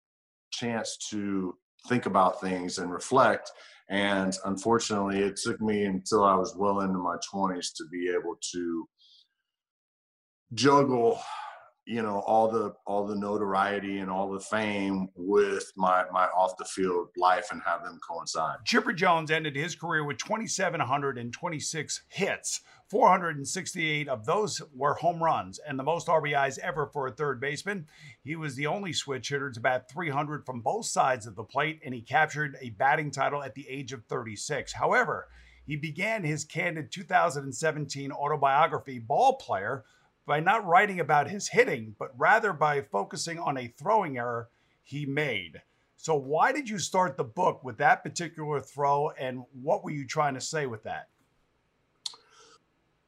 chance 0.53 0.97
to 1.11 1.55
think 1.89 2.07
about 2.07 2.41
things 2.41 2.79
and 2.79 2.93
reflect. 2.93 3.51
And 3.91 4.35
unfortunately, 4.45 5.21
it 5.21 5.37
took 5.37 5.61
me 5.61 5.85
until 5.85 6.25
I 6.25 6.35
was 6.35 6.57
well 6.57 6.81
into 6.81 6.99
my 6.99 7.17
20s 7.33 7.75
to 7.77 7.85
be 7.93 8.09
able 8.09 8.37
to 8.53 8.89
juggle 10.55 11.21
you 11.87 12.03
know 12.03 12.21
all 12.21 12.51
the 12.51 12.73
all 12.87 13.07
the 13.07 13.15
notoriety 13.15 13.99
and 13.99 14.11
all 14.11 14.31
the 14.31 14.41
fame 14.41 15.09
with 15.15 15.71
my 15.77 16.05
my 16.13 16.27
off 16.27 16.57
the 16.57 16.65
field 16.65 17.09
life 17.17 17.49
and 17.51 17.61
have 17.65 17.83
them 17.85 17.99
coincide. 18.09 18.57
Chipper 18.65 18.93
Jones 18.93 19.31
ended 19.31 19.55
his 19.55 19.75
career 19.75 20.05
with 20.05 20.19
2726 20.19 22.03
hits. 22.09 22.61
468 22.91 24.09
of 24.09 24.27
those 24.27 24.61
were 24.75 24.95
home 24.95 25.23
runs 25.23 25.59
and 25.59 25.79
the 25.79 25.83
most 25.83 26.07
RBIs 26.07 26.59
ever 26.59 26.87
for 26.87 27.07
a 27.07 27.13
third 27.13 27.41
baseman. 27.41 27.87
He 28.23 28.37
was 28.37 28.57
the 28.57 28.67
only 28.67 28.93
switch 28.93 29.31
hitter 29.31 29.51
to 29.51 29.61
bat 29.61 29.91
300 29.91 30.45
from 30.45 30.61
both 30.61 30.87
sides 30.87 31.27
of 31.27 31.35
the 31.35 31.45
plate 31.45 31.81
and 31.85 31.95
he 31.95 32.03
captured 32.03 32.57
a 32.61 32.71
batting 32.71 33.11
title 33.11 33.43
at 33.43 33.55
the 33.55 33.69
age 33.69 33.93
of 33.93 34.05
36. 34.05 34.75
However, 34.75 35.29
he 35.67 35.77
began 35.77 36.25
his 36.25 36.45
candid 36.45 36.93
2017 36.93 38.13
autobiography 38.13 39.01
Ballplayer 39.01 39.83
by 40.27 40.41
not 40.41 40.67
writing 40.67 41.01
about 41.01 41.31
his 41.31 41.49
hitting, 41.49 41.95
but 41.99 42.13
rather 42.19 42.53
by 42.53 42.83
focusing 42.83 43.39
on 43.39 43.57
a 43.57 43.69
throwing 43.79 44.19
error 44.19 44.49
he 44.83 45.07
made. 45.07 45.63
So, 45.97 46.15
why 46.15 46.53
did 46.53 46.69
you 46.69 46.79
start 46.79 47.17
the 47.17 47.25
book 47.25 47.65
with 47.65 47.79
that 47.79 48.03
particular 48.03 48.61
throw, 48.61 49.11
and 49.19 49.45
what 49.53 49.83
were 49.83 49.91
you 49.91 50.07
trying 50.07 50.35
to 50.35 50.41
say 50.41 50.67
with 50.67 50.83
that? 50.83 51.09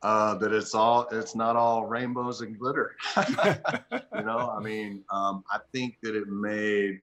Uh, 0.02 0.34
that 0.34 0.52
it's 0.52 0.74
all 0.74 1.08
it's 1.10 1.34
not 1.34 1.56
all 1.56 1.86
rainbows 1.86 2.42
and 2.42 2.58
glitter. 2.58 2.94
you 3.16 4.22
know, 4.22 4.54
I 4.56 4.60
mean, 4.62 5.04
um, 5.10 5.42
I 5.50 5.58
think 5.72 5.96
that 6.02 6.14
it 6.14 6.28
made. 6.28 7.00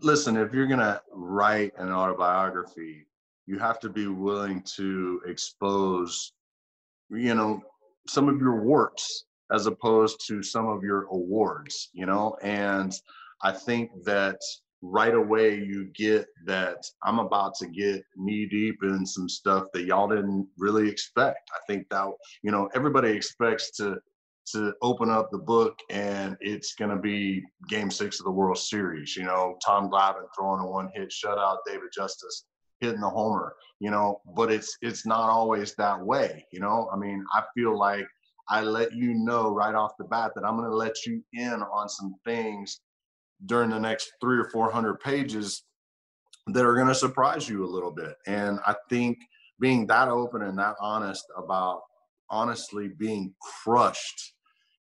Listen, 0.00 0.36
if 0.36 0.54
you're 0.54 0.66
gonna 0.66 1.00
write 1.12 1.72
an 1.78 1.92
autobiography, 1.92 3.06
you 3.46 3.58
have 3.58 3.78
to 3.80 3.88
be 3.88 4.06
willing 4.06 4.62
to 4.76 5.20
expose, 5.26 6.32
you 7.10 7.34
know, 7.34 7.62
some 8.08 8.28
of 8.28 8.40
your 8.40 8.62
warts 8.62 9.26
as 9.52 9.66
opposed 9.66 10.26
to 10.26 10.42
some 10.42 10.66
of 10.66 10.82
your 10.82 11.04
awards, 11.04 11.90
you 11.92 12.06
know? 12.06 12.36
And 12.42 12.92
I 13.42 13.52
think 13.52 13.90
that 14.04 14.40
right 14.82 15.14
away 15.14 15.56
you 15.56 15.86
get 15.94 16.26
that 16.44 16.78
I'm 17.02 17.18
about 17.18 17.54
to 17.56 17.66
get 17.66 18.02
knee 18.16 18.46
deep 18.46 18.76
in 18.82 19.06
some 19.06 19.28
stuff 19.28 19.66
that 19.72 19.84
y'all 19.84 20.08
didn't 20.08 20.48
really 20.58 20.88
expect. 20.88 21.50
I 21.54 21.58
think 21.66 21.88
that, 21.90 22.08
you 22.42 22.50
know, 22.50 22.68
everybody 22.74 23.10
expects 23.10 23.70
to 23.78 23.96
to 24.52 24.72
open 24.80 25.10
up 25.10 25.28
the 25.30 25.38
book 25.38 25.76
and 25.90 26.36
it's 26.40 26.74
going 26.74 26.90
to 26.90 26.96
be 27.02 27.42
game 27.68 27.90
six 27.90 28.20
of 28.20 28.26
the 28.26 28.30
World 28.30 28.58
Series. 28.58 29.16
You 29.16 29.24
know, 29.24 29.56
Tom 29.64 29.90
Glavine 29.90 30.26
throwing 30.36 30.60
a 30.60 30.70
one 30.70 30.88
hit 30.94 31.10
shutout, 31.10 31.58
David 31.66 31.90
Justice 31.92 32.44
hitting 32.80 33.00
the 33.00 33.08
homer, 33.08 33.56
you 33.80 33.90
know, 33.90 34.20
but 34.36 34.52
it's, 34.52 34.76
it's 34.82 35.04
not 35.04 35.30
always 35.30 35.74
that 35.74 36.00
way. 36.00 36.46
You 36.52 36.60
know, 36.60 36.88
I 36.92 36.96
mean, 36.96 37.24
I 37.32 37.42
feel 37.56 37.76
like 37.76 38.06
I 38.48 38.60
let 38.60 38.92
you 38.92 39.14
know 39.14 39.50
right 39.50 39.74
off 39.74 39.96
the 39.98 40.04
bat 40.04 40.32
that 40.36 40.44
I'm 40.44 40.56
going 40.56 40.70
to 40.70 40.76
let 40.76 41.04
you 41.04 41.24
in 41.32 41.62
on 41.62 41.88
some 41.88 42.14
things 42.24 42.80
during 43.44 43.70
the 43.70 43.78
next 43.78 44.12
three 44.20 44.38
or 44.38 44.48
400 44.50 44.98
pages 45.00 45.64
that 46.48 46.64
are 46.64 46.74
going 46.74 46.88
to 46.88 46.94
surprise 46.94 47.48
you 47.48 47.64
a 47.64 47.66
little 47.66 47.90
bit. 47.90 48.14
And 48.26 48.60
I 48.66 48.74
think 48.88 49.18
being 49.60 49.86
that 49.88 50.08
open 50.08 50.42
and 50.42 50.58
that 50.58 50.76
honest 50.80 51.24
about 51.36 51.82
honestly 52.30 52.88
being 52.88 53.34
crushed, 53.62 54.34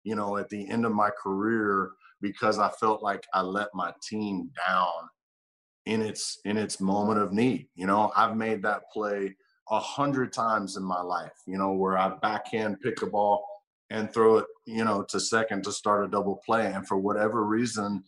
you 0.03 0.15
know, 0.15 0.37
at 0.37 0.49
the 0.49 0.69
end 0.69 0.85
of 0.85 0.91
my 0.91 1.09
career 1.21 1.91
because 2.21 2.59
I 2.59 2.69
felt 2.79 3.03
like 3.03 3.23
I 3.33 3.41
let 3.41 3.67
my 3.73 3.93
team 4.07 4.49
down 4.67 5.09
in 5.85 6.01
its 6.01 6.39
in 6.45 6.57
its 6.57 6.79
moment 6.79 7.19
of 7.19 7.31
need. 7.31 7.67
You 7.75 7.87
know, 7.87 8.11
I've 8.15 8.35
made 8.35 8.61
that 8.63 8.83
play 8.91 9.35
a 9.69 9.79
hundred 9.79 10.31
times 10.31 10.77
in 10.77 10.83
my 10.83 11.01
life, 11.01 11.33
you 11.47 11.57
know, 11.57 11.71
where 11.71 11.97
I 11.97 12.15
backhand 12.21 12.79
pick 12.81 13.01
a 13.01 13.07
ball 13.07 13.45
and 13.89 14.11
throw 14.11 14.37
it, 14.37 14.45
you 14.65 14.83
know, 14.83 15.03
to 15.09 15.19
second 15.19 15.63
to 15.63 15.71
start 15.71 16.05
a 16.05 16.07
double 16.07 16.41
play. 16.45 16.71
And 16.71 16.87
for 16.87 16.97
whatever 16.97 17.45
reason, 17.45 18.03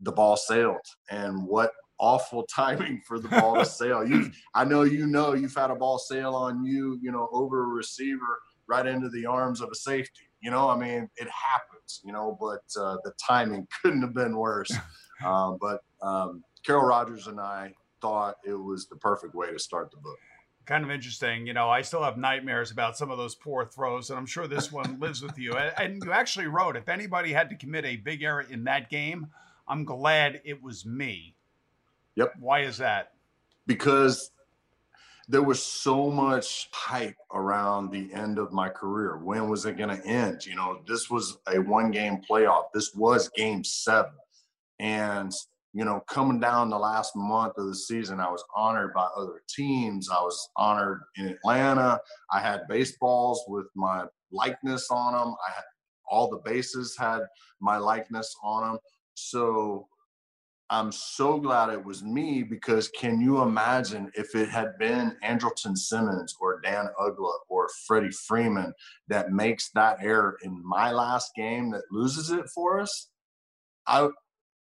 the 0.00 0.12
ball 0.12 0.36
sailed. 0.36 0.86
And 1.10 1.46
what 1.46 1.72
awful 1.98 2.44
timing 2.54 3.02
for 3.06 3.18
the 3.18 3.28
ball 3.28 3.56
to 3.56 3.64
sail. 3.64 4.06
You, 4.06 4.30
I 4.54 4.64
know 4.64 4.82
you 4.82 5.06
know 5.06 5.34
you've 5.34 5.54
had 5.54 5.70
a 5.70 5.76
ball 5.76 5.98
sail 5.98 6.34
on 6.34 6.64
you, 6.64 6.98
you 7.02 7.10
know, 7.10 7.28
over 7.32 7.64
a 7.64 7.68
receiver 7.68 8.40
right 8.68 8.86
into 8.86 9.08
the 9.08 9.26
arms 9.26 9.60
of 9.60 9.70
a 9.70 9.74
safety. 9.74 10.28
You 10.40 10.50
know, 10.50 10.68
I 10.68 10.76
mean, 10.76 11.08
it 11.16 11.28
happens. 11.28 12.00
You 12.04 12.12
know, 12.12 12.36
but 12.40 12.62
uh, 12.80 12.96
the 13.04 13.12
timing 13.26 13.66
couldn't 13.82 14.02
have 14.02 14.14
been 14.14 14.36
worse. 14.36 14.72
Um, 15.24 15.58
but 15.60 15.80
um, 16.02 16.42
Carroll 16.64 16.86
Rogers 16.86 17.26
and 17.26 17.40
I 17.40 17.72
thought 18.00 18.36
it 18.46 18.54
was 18.54 18.86
the 18.86 18.96
perfect 18.96 19.34
way 19.34 19.50
to 19.52 19.58
start 19.58 19.90
the 19.90 19.96
book 19.96 20.18
kind 20.66 20.84
of 20.84 20.90
interesting. 20.90 21.46
You 21.46 21.54
know, 21.54 21.70
I 21.70 21.80
still 21.80 22.02
have 22.02 22.18
nightmares 22.18 22.70
about 22.70 22.94
some 22.94 23.10
of 23.10 23.16
those 23.16 23.34
poor 23.34 23.64
throws, 23.64 24.10
and 24.10 24.18
I'm 24.18 24.26
sure 24.26 24.46
this 24.46 24.70
one 24.70 25.00
lives 25.00 25.22
with 25.22 25.38
you. 25.38 25.54
And 25.54 26.02
you 26.04 26.12
actually 26.12 26.46
wrote, 26.46 26.76
if 26.76 26.90
anybody 26.90 27.32
had 27.32 27.48
to 27.48 27.56
commit 27.56 27.86
a 27.86 27.96
big 27.96 28.22
error 28.22 28.42
in 28.42 28.64
that 28.64 28.90
game, 28.90 29.28
I'm 29.68 29.84
glad 29.84 30.40
it 30.44 30.62
was 30.62 30.86
me. 30.86 31.34
Yep. 32.16 32.34
Why 32.40 32.60
is 32.60 32.78
that? 32.78 33.12
Because 33.66 34.30
there 35.28 35.42
was 35.42 35.62
so 35.62 36.10
much 36.10 36.68
hype 36.72 37.16
around 37.34 37.90
the 37.90 38.12
end 38.14 38.38
of 38.38 38.52
my 38.52 38.68
career. 38.68 39.18
When 39.18 39.48
was 39.48 39.66
it 39.66 39.76
going 39.76 39.94
to 39.94 40.06
end? 40.06 40.46
You 40.46 40.56
know, 40.56 40.80
this 40.86 41.10
was 41.10 41.36
a 41.52 41.60
one 41.60 41.90
game 41.90 42.22
playoff. 42.28 42.64
This 42.72 42.94
was 42.94 43.28
game 43.28 43.62
seven. 43.62 44.12
And 44.80 45.32
you 45.74 45.84
know, 45.84 46.00
coming 46.08 46.40
down 46.40 46.70
the 46.70 46.78
last 46.78 47.14
month 47.14 47.54
of 47.58 47.66
the 47.66 47.74
season, 47.74 48.20
I 48.20 48.30
was 48.30 48.42
honored 48.56 48.94
by 48.94 49.06
other 49.16 49.42
teams. 49.48 50.08
I 50.10 50.20
was 50.20 50.48
honored 50.56 51.02
in 51.16 51.28
Atlanta. 51.28 52.00
I 52.32 52.40
had 52.40 52.66
baseballs 52.68 53.44
with 53.46 53.66
my 53.76 54.06
likeness 54.32 54.88
on 54.90 55.12
them. 55.12 55.34
I 55.46 55.52
had 55.52 55.64
all 56.10 56.30
the 56.30 56.38
bases 56.38 56.96
had 56.98 57.20
my 57.60 57.76
likeness 57.76 58.34
on 58.42 58.66
them. 58.66 58.78
So 59.20 59.88
I'm 60.70 60.92
so 60.92 61.38
glad 61.38 61.70
it 61.70 61.84
was 61.84 62.02
me 62.04 62.42
because 62.42 62.88
can 62.88 63.20
you 63.20 63.40
imagine 63.42 64.10
if 64.14 64.34
it 64.34 64.48
had 64.50 64.78
been 64.78 65.16
Andrelton 65.24 65.76
Simmons 65.76 66.34
or 66.40 66.60
Dan 66.60 66.88
Uggla 67.00 67.32
or 67.48 67.68
Freddie 67.86 68.10
Freeman 68.10 68.72
that 69.08 69.32
makes 69.32 69.70
that 69.74 69.98
error 70.02 70.36
in 70.42 70.62
my 70.64 70.92
last 70.92 71.32
game 71.34 71.70
that 71.72 71.82
loses 71.90 72.30
it 72.30 72.46
for 72.54 72.80
us? 72.80 73.08
I 73.86 74.08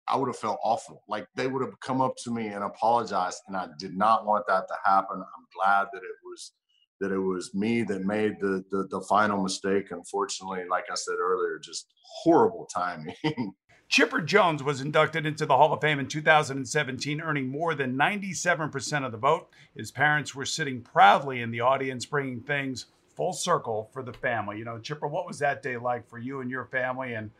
I 0.08 0.16
would 0.16 0.28
have 0.28 0.36
felt 0.36 0.58
awful. 0.64 1.02
Like 1.08 1.26
they 1.36 1.46
would 1.46 1.62
have 1.62 1.78
come 1.80 2.00
up 2.00 2.14
to 2.24 2.30
me 2.32 2.48
and 2.48 2.64
apologized, 2.64 3.40
and 3.48 3.56
I 3.56 3.68
did 3.78 3.96
not 3.96 4.26
want 4.26 4.44
that 4.48 4.66
to 4.68 4.74
happen. 4.84 5.16
I'm 5.16 5.46
glad 5.56 5.86
that 5.92 6.02
it 6.02 6.18
was 6.24 6.52
that 7.00 7.12
it 7.12 7.18
was 7.18 7.54
me 7.54 7.82
that 7.84 8.04
made 8.04 8.34
the 8.40 8.64
the, 8.70 8.88
the 8.90 9.00
final 9.08 9.42
mistake. 9.42 9.92
Unfortunately, 9.92 10.64
like 10.68 10.84
I 10.90 10.94
said 10.96 11.16
earlier, 11.20 11.60
just 11.62 11.86
horrible 12.22 12.68
timing. 12.74 13.14
Chipper 13.92 14.22
Jones 14.22 14.62
was 14.62 14.80
inducted 14.80 15.26
into 15.26 15.44
the 15.44 15.54
Hall 15.54 15.74
of 15.74 15.82
Fame 15.82 15.98
in 15.98 16.08
2017, 16.08 17.20
earning 17.20 17.50
more 17.50 17.74
than 17.74 17.94
97% 17.94 19.04
of 19.04 19.12
the 19.12 19.18
vote. 19.18 19.50
His 19.76 19.90
parents 19.90 20.34
were 20.34 20.46
sitting 20.46 20.80
proudly 20.80 21.42
in 21.42 21.50
the 21.50 21.60
audience, 21.60 22.06
bringing 22.06 22.40
things 22.40 22.86
full 23.14 23.34
circle 23.34 23.90
for 23.92 24.02
the 24.02 24.14
family. 24.14 24.56
You 24.56 24.64
know, 24.64 24.78
Chipper, 24.78 25.08
what 25.08 25.26
was 25.26 25.40
that 25.40 25.62
day 25.62 25.76
like 25.76 26.08
for 26.08 26.16
you 26.18 26.40
and 26.40 26.50
your 26.50 26.64
family? 26.64 27.12
And 27.12 27.30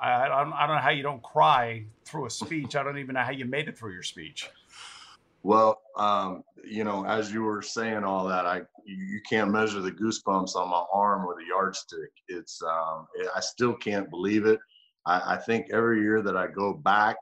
I, 0.00 0.22
I, 0.22 0.28
don't, 0.28 0.54
I 0.54 0.66
don't 0.66 0.76
know 0.76 0.82
how 0.82 0.88
you 0.88 1.02
don't 1.02 1.22
cry 1.22 1.84
through 2.06 2.24
a 2.24 2.30
speech. 2.30 2.76
I 2.76 2.82
don't 2.82 2.96
even 2.96 3.16
know 3.16 3.20
how 3.20 3.32
you 3.32 3.44
made 3.44 3.68
it 3.68 3.76
through 3.76 3.92
your 3.92 4.02
speech. 4.02 4.48
Well, 5.42 5.82
um, 5.98 6.44
you 6.64 6.82
know, 6.82 7.04
as 7.04 7.30
you 7.30 7.42
were 7.42 7.60
saying 7.60 8.04
all 8.04 8.26
that, 8.26 8.46
I 8.46 8.62
you 8.86 9.20
can't 9.28 9.50
measure 9.50 9.80
the 9.80 9.92
goosebumps 9.92 10.56
on 10.56 10.70
my 10.70 10.82
arm 10.90 11.26
with 11.26 11.36
a 11.44 11.46
yardstick. 11.46 12.10
It's 12.28 12.62
um, 12.62 13.06
I 13.36 13.40
still 13.40 13.74
can't 13.74 14.08
believe 14.08 14.46
it. 14.46 14.60
I, 15.06 15.34
I 15.34 15.36
think 15.36 15.66
every 15.72 16.00
year 16.00 16.22
that 16.22 16.36
I 16.36 16.46
go 16.46 16.74
back, 16.74 17.16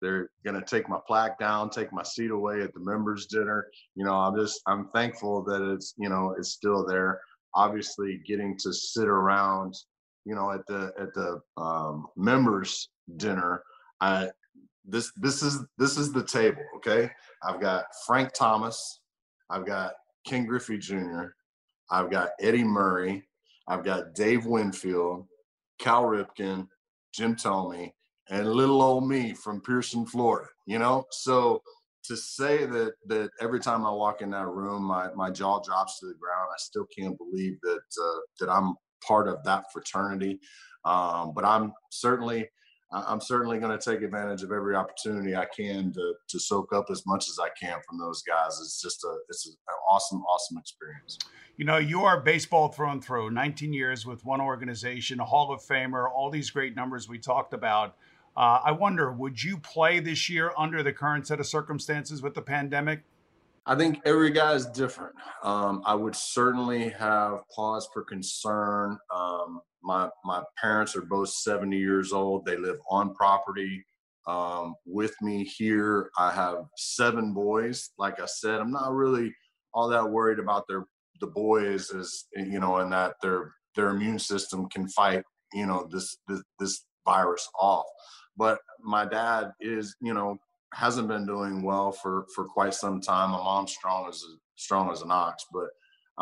they're 0.00 0.30
gonna 0.44 0.64
take 0.64 0.88
my 0.88 0.98
plaque 1.06 1.38
down, 1.38 1.70
take 1.70 1.92
my 1.92 2.02
seat 2.02 2.30
away 2.30 2.62
at 2.62 2.72
the 2.72 2.80
members' 2.80 3.26
dinner. 3.26 3.68
You 3.94 4.04
know, 4.04 4.14
I'm 4.14 4.36
just 4.36 4.60
I'm 4.66 4.88
thankful 4.94 5.44
that 5.44 5.62
it's 5.62 5.94
you 5.98 6.08
know 6.08 6.34
it's 6.38 6.50
still 6.50 6.86
there. 6.86 7.20
Obviously, 7.54 8.20
getting 8.26 8.56
to 8.58 8.72
sit 8.72 9.08
around, 9.08 9.74
you 10.24 10.34
know, 10.34 10.52
at 10.52 10.66
the 10.66 10.92
at 10.98 11.12
the 11.14 11.40
um, 11.60 12.06
members' 12.16 12.88
dinner, 13.16 13.62
I 14.00 14.30
this 14.84 15.12
this 15.16 15.42
is 15.42 15.64
this 15.78 15.98
is 15.98 16.12
the 16.12 16.24
table. 16.24 16.62
Okay, 16.76 17.10
I've 17.42 17.60
got 17.60 17.84
Frank 18.06 18.32
Thomas, 18.32 19.00
I've 19.50 19.66
got 19.66 19.92
Ken 20.26 20.46
Griffey 20.46 20.78
Jr., 20.78 21.34
I've 21.90 22.10
got 22.10 22.30
Eddie 22.40 22.64
Murray, 22.64 23.28
I've 23.68 23.84
got 23.84 24.14
Dave 24.14 24.46
Winfield, 24.46 25.26
Cal 25.78 26.04
Ripken, 26.04 26.68
Jim 27.12 27.36
Thome, 27.36 27.92
and 28.28 28.52
little 28.52 28.82
old 28.82 29.08
me 29.08 29.32
from 29.34 29.60
Pierson, 29.60 30.06
Florida. 30.06 30.48
You 30.66 30.78
know, 30.78 31.04
so 31.10 31.62
to 32.04 32.16
say 32.16 32.66
that 32.66 32.94
that 33.06 33.30
every 33.40 33.60
time 33.60 33.86
I 33.86 33.90
walk 33.90 34.22
in 34.22 34.30
that 34.30 34.46
room, 34.46 34.84
my 34.84 35.08
my 35.14 35.30
jaw 35.30 35.60
drops 35.60 36.00
to 36.00 36.06
the 36.06 36.14
ground. 36.14 36.48
I 36.50 36.58
still 36.58 36.86
can't 36.96 37.18
believe 37.18 37.58
that 37.62 37.80
uh, 38.02 38.20
that 38.40 38.50
I'm 38.50 38.74
part 39.06 39.28
of 39.28 39.42
that 39.44 39.64
fraternity. 39.72 40.40
Um, 40.84 41.32
but 41.34 41.44
I'm 41.44 41.72
certainly 41.90 42.48
I'm 42.92 43.20
certainly 43.20 43.58
going 43.58 43.76
to 43.76 43.90
take 43.90 44.02
advantage 44.02 44.42
of 44.42 44.50
every 44.50 44.74
opportunity 44.74 45.36
I 45.36 45.46
can 45.46 45.92
to 45.92 46.14
to 46.28 46.40
soak 46.40 46.72
up 46.72 46.86
as 46.90 47.06
much 47.06 47.28
as 47.28 47.38
I 47.38 47.48
can 47.60 47.78
from 47.88 47.98
those 47.98 48.22
guys. 48.22 48.58
It's 48.60 48.82
just 48.82 49.04
a 49.04 49.16
it's 49.28 49.46
an 49.46 49.54
awesome 49.88 50.22
awesome 50.22 50.58
experience. 50.58 51.18
You 51.56 51.66
know, 51.66 51.76
you 51.76 52.02
are 52.02 52.20
baseball 52.20 52.68
through 52.68 52.90
and 52.90 53.04
through. 53.04 53.30
19 53.30 53.72
years 53.72 54.06
with 54.06 54.24
one 54.24 54.40
organization, 54.40 55.20
a 55.20 55.24
Hall 55.24 55.52
of 55.52 55.60
Famer, 55.60 56.10
all 56.10 56.30
these 56.30 56.50
great 56.50 56.74
numbers 56.74 57.08
we 57.08 57.18
talked 57.18 57.52
about. 57.52 57.96
Uh, 58.36 58.60
I 58.64 58.72
wonder, 58.72 59.12
would 59.12 59.42
you 59.42 59.58
play 59.58 60.00
this 60.00 60.30
year 60.30 60.52
under 60.56 60.82
the 60.82 60.92
current 60.92 61.26
set 61.26 61.38
of 61.38 61.46
circumstances 61.46 62.22
with 62.22 62.34
the 62.34 62.42
pandemic? 62.42 63.02
I 63.66 63.74
think 63.74 64.00
every 64.06 64.30
guy 64.30 64.54
is 64.54 64.66
different. 64.66 65.14
Um, 65.42 65.82
I 65.84 65.94
would 65.94 66.16
certainly 66.16 66.88
have 66.90 67.42
pause 67.54 67.88
for 67.92 68.02
concern. 68.02 68.98
Um, 69.14 69.60
my 69.82 70.08
my 70.24 70.42
parents 70.60 70.96
are 70.96 71.02
both 71.02 71.30
70 71.30 71.76
years 71.76 72.12
old. 72.12 72.44
They 72.44 72.56
live 72.56 72.78
on 72.90 73.14
property 73.14 73.84
um, 74.26 74.74
with 74.86 75.14
me 75.22 75.44
here. 75.44 76.10
I 76.18 76.30
have 76.32 76.64
seven 76.76 77.32
boys. 77.32 77.90
Like 77.98 78.20
I 78.20 78.26
said, 78.26 78.60
I'm 78.60 78.72
not 78.72 78.92
really 78.92 79.34
all 79.72 79.88
that 79.88 80.08
worried 80.08 80.38
about 80.38 80.64
their 80.68 80.84
the 81.20 81.26
boys 81.26 81.90
is 81.90 82.26
you 82.34 82.58
know 82.58 82.78
and 82.78 82.92
that 82.92 83.14
their 83.22 83.52
their 83.76 83.90
immune 83.90 84.18
system 84.18 84.68
can 84.68 84.88
fight 84.88 85.22
you 85.52 85.66
know 85.66 85.86
this 85.90 86.16
this, 86.28 86.42
this 86.58 86.86
virus 87.06 87.48
off 87.60 87.86
but 88.36 88.58
my 88.82 89.04
dad 89.04 89.52
is 89.60 89.94
you 90.00 90.14
know 90.14 90.36
hasn't 90.72 91.08
been 91.08 91.26
doing 91.26 91.62
well 91.62 91.92
for 91.92 92.26
for 92.34 92.44
quite 92.44 92.74
some 92.74 93.00
time 93.00 93.30
my 93.30 93.36
mom's 93.36 93.72
strong 93.72 94.08
as 94.08 94.22
strong 94.56 94.90
as 94.90 95.02
an 95.02 95.10
ox 95.10 95.44
but 95.52 95.68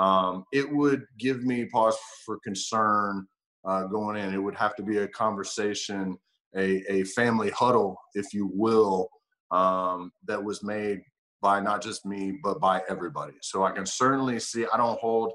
um, 0.00 0.44
it 0.52 0.70
would 0.70 1.04
give 1.18 1.42
me 1.42 1.64
pause 1.64 1.96
for 2.24 2.38
concern 2.44 3.26
uh, 3.64 3.84
going 3.84 4.16
in 4.16 4.34
it 4.34 4.42
would 4.42 4.54
have 4.54 4.74
to 4.76 4.82
be 4.82 4.98
a 4.98 5.08
conversation 5.08 6.16
a, 6.56 6.82
a 6.90 7.04
family 7.04 7.50
huddle 7.50 7.98
if 8.14 8.32
you 8.32 8.50
will 8.54 9.08
um, 9.50 10.12
that 10.26 10.42
was 10.42 10.62
made 10.62 11.00
by 11.40 11.60
not 11.60 11.82
just 11.82 12.04
me, 12.04 12.38
but 12.42 12.60
by 12.60 12.82
everybody. 12.88 13.34
So 13.42 13.64
I 13.64 13.70
can 13.70 13.86
certainly 13.86 14.40
see, 14.40 14.66
I 14.72 14.76
don't 14.76 14.98
hold 14.98 15.32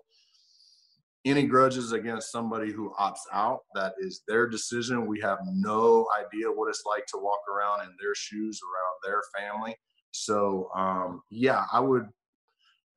any 1.26 1.44
grudges 1.44 1.94
against 1.94 2.32
somebody 2.32 2.72
who 2.72 2.94
opts 3.00 3.22
out. 3.32 3.60
That 3.76 3.94
is 4.00 4.22
their 4.28 4.48
decision. 4.50 5.08
We 5.08 5.22
have 5.22 5.40
no 5.46 6.06
idea 6.20 6.52
what 6.52 6.70
it's 6.70 6.84
like 6.86 7.06
to 7.08 7.18
walk 7.18 7.40
around 7.50 7.88
in 7.88 7.96
their 8.02 8.14
shoes 8.16 8.60
around 8.62 9.14
their 9.14 9.22
family. 9.38 9.76
So, 10.12 10.70
um, 10.76 11.22
yeah, 11.32 11.64
I 11.72 11.80
would, 11.80 12.08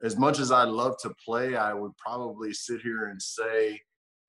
as 0.02 0.18
much 0.18 0.40
as 0.40 0.50
I 0.50 0.64
love 0.64 0.96
to 1.02 1.14
play, 1.24 1.56
I 1.56 1.72
would 1.72 1.96
probably 1.96 2.52
sit 2.52 2.80
here 2.80 3.06
and 3.06 3.22
say 3.22 3.80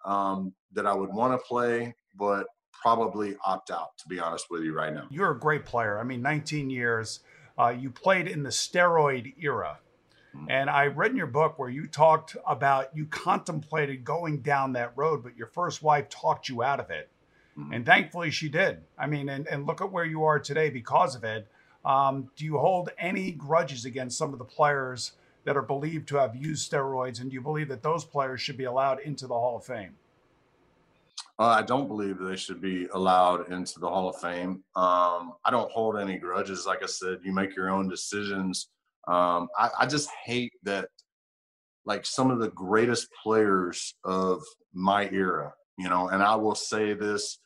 um, 0.05 0.53
that 0.73 0.85
I 0.85 0.93
would 0.93 1.13
want 1.13 1.39
to 1.39 1.45
play, 1.45 1.95
but 2.15 2.47
probably 2.71 3.35
opt 3.45 3.71
out, 3.71 3.97
to 3.97 4.07
be 4.07 4.19
honest 4.19 4.47
with 4.49 4.63
you 4.63 4.73
right 4.73 4.93
now. 4.93 5.07
You're 5.09 5.31
a 5.31 5.39
great 5.39 5.65
player. 5.65 5.99
I 5.99 6.03
mean, 6.03 6.21
19 6.21 6.69
years 6.69 7.21
uh, 7.57 7.69
you 7.69 7.89
played 7.89 8.27
in 8.27 8.43
the 8.43 8.49
steroid 8.49 9.33
era. 9.41 9.79
Mm-hmm. 10.35 10.45
And 10.49 10.69
I 10.69 10.87
read 10.87 11.11
in 11.11 11.17
your 11.17 11.27
book 11.27 11.57
where 11.57 11.69
you 11.69 11.87
talked 11.87 12.37
about 12.45 12.95
you 12.95 13.05
contemplated 13.05 14.03
going 14.03 14.41
down 14.41 14.73
that 14.73 14.93
road, 14.95 15.23
but 15.23 15.35
your 15.35 15.47
first 15.47 15.81
wife 15.81 16.09
talked 16.09 16.49
you 16.49 16.61
out 16.63 16.79
of 16.79 16.89
it. 16.91 17.09
Mm-hmm. 17.57 17.73
And 17.73 17.85
thankfully 17.85 18.29
she 18.29 18.49
did. 18.49 18.81
I 18.97 19.07
mean, 19.07 19.29
and, 19.29 19.47
and 19.47 19.65
look 19.65 19.81
at 19.81 19.91
where 19.91 20.05
you 20.05 20.23
are 20.25 20.39
today 20.39 20.69
because 20.69 21.15
of 21.15 21.23
it. 21.23 21.47
Um, 21.83 22.29
do 22.35 22.45
you 22.45 22.57
hold 22.57 22.89
any 22.99 23.31
grudges 23.31 23.85
against 23.85 24.17
some 24.17 24.33
of 24.33 24.39
the 24.39 24.45
players 24.45 25.13
that 25.47 25.55
are 25.55 25.61
believed 25.61 26.09
to 26.09 26.17
have 26.17 26.35
used 26.35 26.69
steroids? 26.69 27.21
And 27.21 27.29
do 27.29 27.33
you 27.33 27.41
believe 27.41 27.69
that 27.69 27.81
those 27.81 28.03
players 28.03 28.41
should 28.41 28.57
be 28.57 28.65
allowed 28.65 28.99
into 28.99 29.27
the 29.27 29.33
Hall 29.33 29.55
of 29.55 29.63
Fame? 29.63 29.95
Uh, 31.39 31.45
I 31.45 31.61
don't 31.61 31.87
believe 31.87 32.19
they 32.19 32.35
should 32.35 32.59
be 32.59 32.87
allowed 32.93 33.49
into 33.49 33.79
the 33.79 33.87
Hall 33.87 34.09
of 34.09 34.17
Fame. 34.17 34.61
Um, 34.75 35.35
I 35.45 35.51
don't 35.51 35.71
hold 35.71 35.97
any 35.97 36.17
grudges. 36.17 36.65
Like 36.65 36.83
I 36.83 36.85
said, 36.85 37.19
you 37.23 37.31
make 37.31 37.55
your 37.55 37.69
own 37.69 37.87
decisions. 37.87 38.67
Um, 39.07 39.47
I, 39.57 39.69
I, 39.79 39.85
just 39.85 40.09
hate 40.25 40.51
that, 40.63 40.89
like 41.85 42.05
some 42.05 42.29
of 42.29 42.39
the 42.39 42.49
greatest 42.49 43.07
players 43.23 43.95
of 44.03 44.43
my 44.73 45.09
era, 45.11 45.53
you 45.77 45.87
know, 45.87 46.09
and 46.09 46.21
I 46.21 46.35
will 46.35 46.55
say 46.55 46.93
this, 46.93 47.39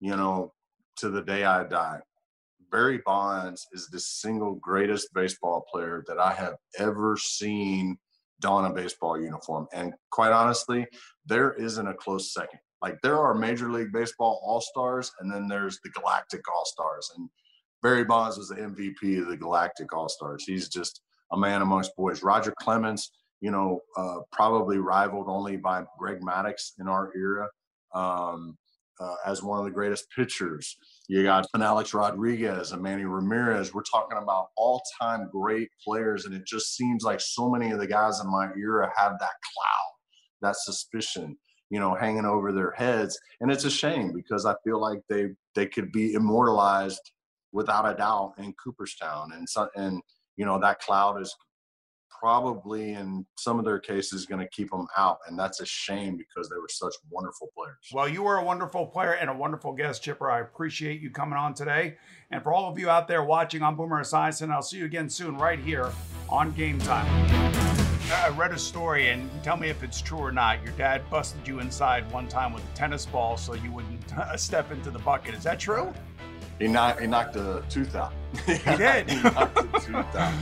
you 0.00 0.16
know, 0.16 0.52
to 0.96 1.08
the 1.08 1.22
day 1.22 1.44
I 1.44 1.62
die. 1.62 2.00
Barry 2.74 3.00
Bonds 3.06 3.68
is 3.70 3.86
the 3.86 4.00
single 4.00 4.56
greatest 4.56 5.14
baseball 5.14 5.64
player 5.70 6.02
that 6.08 6.18
I 6.18 6.32
have 6.32 6.56
ever 6.80 7.16
seen 7.16 7.96
don 8.40 8.64
a 8.64 8.74
baseball 8.74 9.16
uniform. 9.16 9.68
And 9.72 9.94
quite 10.10 10.32
honestly, 10.32 10.84
there 11.24 11.52
isn't 11.52 11.86
a 11.86 11.94
close 11.94 12.34
second. 12.34 12.58
Like 12.82 12.96
there 13.00 13.20
are 13.20 13.32
Major 13.32 13.70
League 13.70 13.92
Baseball 13.92 14.42
All 14.44 14.60
Stars, 14.60 15.12
and 15.20 15.32
then 15.32 15.46
there's 15.46 15.78
the 15.84 15.90
Galactic 15.90 16.40
All 16.52 16.64
Stars. 16.64 17.12
And 17.16 17.30
Barry 17.80 18.02
Bonds 18.02 18.38
was 18.38 18.48
the 18.48 18.56
MVP 18.56 19.20
of 19.22 19.28
the 19.28 19.36
Galactic 19.36 19.94
All 19.94 20.08
Stars. 20.08 20.42
He's 20.44 20.68
just 20.68 21.00
a 21.30 21.38
man 21.38 21.62
amongst 21.62 21.94
boys. 21.94 22.24
Roger 22.24 22.52
Clemens, 22.58 23.12
you 23.40 23.52
know, 23.52 23.82
uh, 23.96 24.18
probably 24.32 24.78
rivaled 24.78 25.28
only 25.28 25.56
by 25.56 25.84
Greg 25.96 26.18
Maddux 26.22 26.72
in 26.80 26.88
our 26.88 27.12
era 27.16 27.48
um, 27.94 28.58
uh, 29.00 29.14
as 29.26 29.42
one 29.42 29.58
of 29.58 29.64
the 29.64 29.70
greatest 29.70 30.06
pitchers. 30.14 30.76
You 31.08 31.22
got 31.22 31.46
an 31.54 31.62
Alex 31.62 31.94
Rodriguez, 31.94 32.72
and 32.72 32.82
Manny 32.82 33.04
Ramirez. 33.04 33.74
We're 33.74 33.82
talking 33.82 34.18
about 34.18 34.48
all-time 34.56 35.28
great 35.32 35.68
players, 35.84 36.24
and 36.24 36.34
it 36.34 36.46
just 36.46 36.76
seems 36.76 37.04
like 37.04 37.20
so 37.20 37.50
many 37.50 37.70
of 37.70 37.78
the 37.78 37.86
guys 37.86 38.20
in 38.20 38.30
my 38.30 38.48
era 38.56 38.90
have 38.96 39.12
that 39.12 39.18
cloud, 39.20 39.92
that 40.42 40.56
suspicion 40.56 41.36
you 41.70 41.80
know 41.80 41.94
hanging 41.94 42.26
over 42.26 42.52
their 42.52 42.72
heads 42.72 43.18
and 43.40 43.50
it's 43.50 43.64
a 43.64 43.70
shame 43.70 44.12
because 44.14 44.44
i 44.44 44.54
feel 44.64 44.80
like 44.80 44.98
they 45.08 45.28
they 45.54 45.66
could 45.66 45.90
be 45.92 46.12
immortalized 46.12 47.00
without 47.52 47.90
a 47.90 47.96
doubt 47.96 48.34
in 48.38 48.52
cooperstown 48.62 49.32
and 49.32 49.48
so 49.48 49.68
and 49.74 50.00
you 50.36 50.44
know 50.44 50.58
that 50.60 50.78
cloud 50.80 51.20
is 51.20 51.34
probably 52.20 52.92
in 52.92 53.24
some 53.36 53.58
of 53.58 53.64
their 53.64 53.78
cases 53.78 54.26
going 54.26 54.40
to 54.40 54.48
keep 54.48 54.70
them 54.70 54.86
out 54.96 55.18
and 55.28 55.38
that's 55.38 55.60
a 55.60 55.66
shame 55.66 56.16
because 56.16 56.48
they 56.48 56.56
were 56.56 56.68
such 56.68 56.94
wonderful 57.10 57.48
players 57.56 57.76
well 57.92 58.08
you 58.08 58.22
were 58.22 58.36
a 58.36 58.44
wonderful 58.44 58.86
player 58.86 59.12
and 59.12 59.30
a 59.30 59.34
wonderful 59.34 59.72
guest 59.72 60.02
chipper 60.02 60.30
i 60.30 60.40
appreciate 60.40 61.00
you 61.00 61.10
coming 61.10 61.38
on 61.38 61.54
today 61.54 61.96
and 62.30 62.42
for 62.42 62.52
all 62.52 62.70
of 62.70 62.78
you 62.78 62.88
out 62.88 63.08
there 63.08 63.24
watching 63.24 63.62
i'm 63.62 63.76
boomer 63.76 64.02
esiason 64.02 64.50
i'll 64.50 64.62
see 64.62 64.78
you 64.78 64.84
again 64.84 65.08
soon 65.08 65.36
right 65.36 65.58
here 65.58 65.90
on 66.28 66.50
game 66.52 66.78
time 66.78 67.64
I 68.12 68.28
read 68.28 68.52
a 68.52 68.58
story, 68.58 69.08
and 69.08 69.30
tell 69.42 69.56
me 69.56 69.70
if 69.70 69.82
it's 69.82 70.00
true 70.00 70.18
or 70.18 70.30
not. 70.30 70.62
Your 70.62 70.72
dad 70.74 71.08
busted 71.10 71.48
you 71.48 71.60
inside 71.60 72.10
one 72.12 72.28
time 72.28 72.52
with 72.52 72.62
a 72.62 72.76
tennis 72.76 73.06
ball 73.06 73.36
so 73.36 73.54
you 73.54 73.72
wouldn't 73.72 74.12
uh, 74.18 74.36
step 74.36 74.70
into 74.70 74.90
the 74.90 74.98
bucket. 74.98 75.34
Is 75.34 75.44
that 75.44 75.58
true? 75.58 75.92
He 76.58 76.68
knocked, 76.68 77.00
he 77.00 77.06
knocked 77.06 77.36
a 77.36 77.62
tooth 77.68 77.94
out. 77.94 78.12
He 78.46 78.58
did. 78.76 79.10
he 79.10 79.22
knocked 79.22 79.58
a 79.58 79.80
tooth 79.80 80.16
out. 80.16 80.34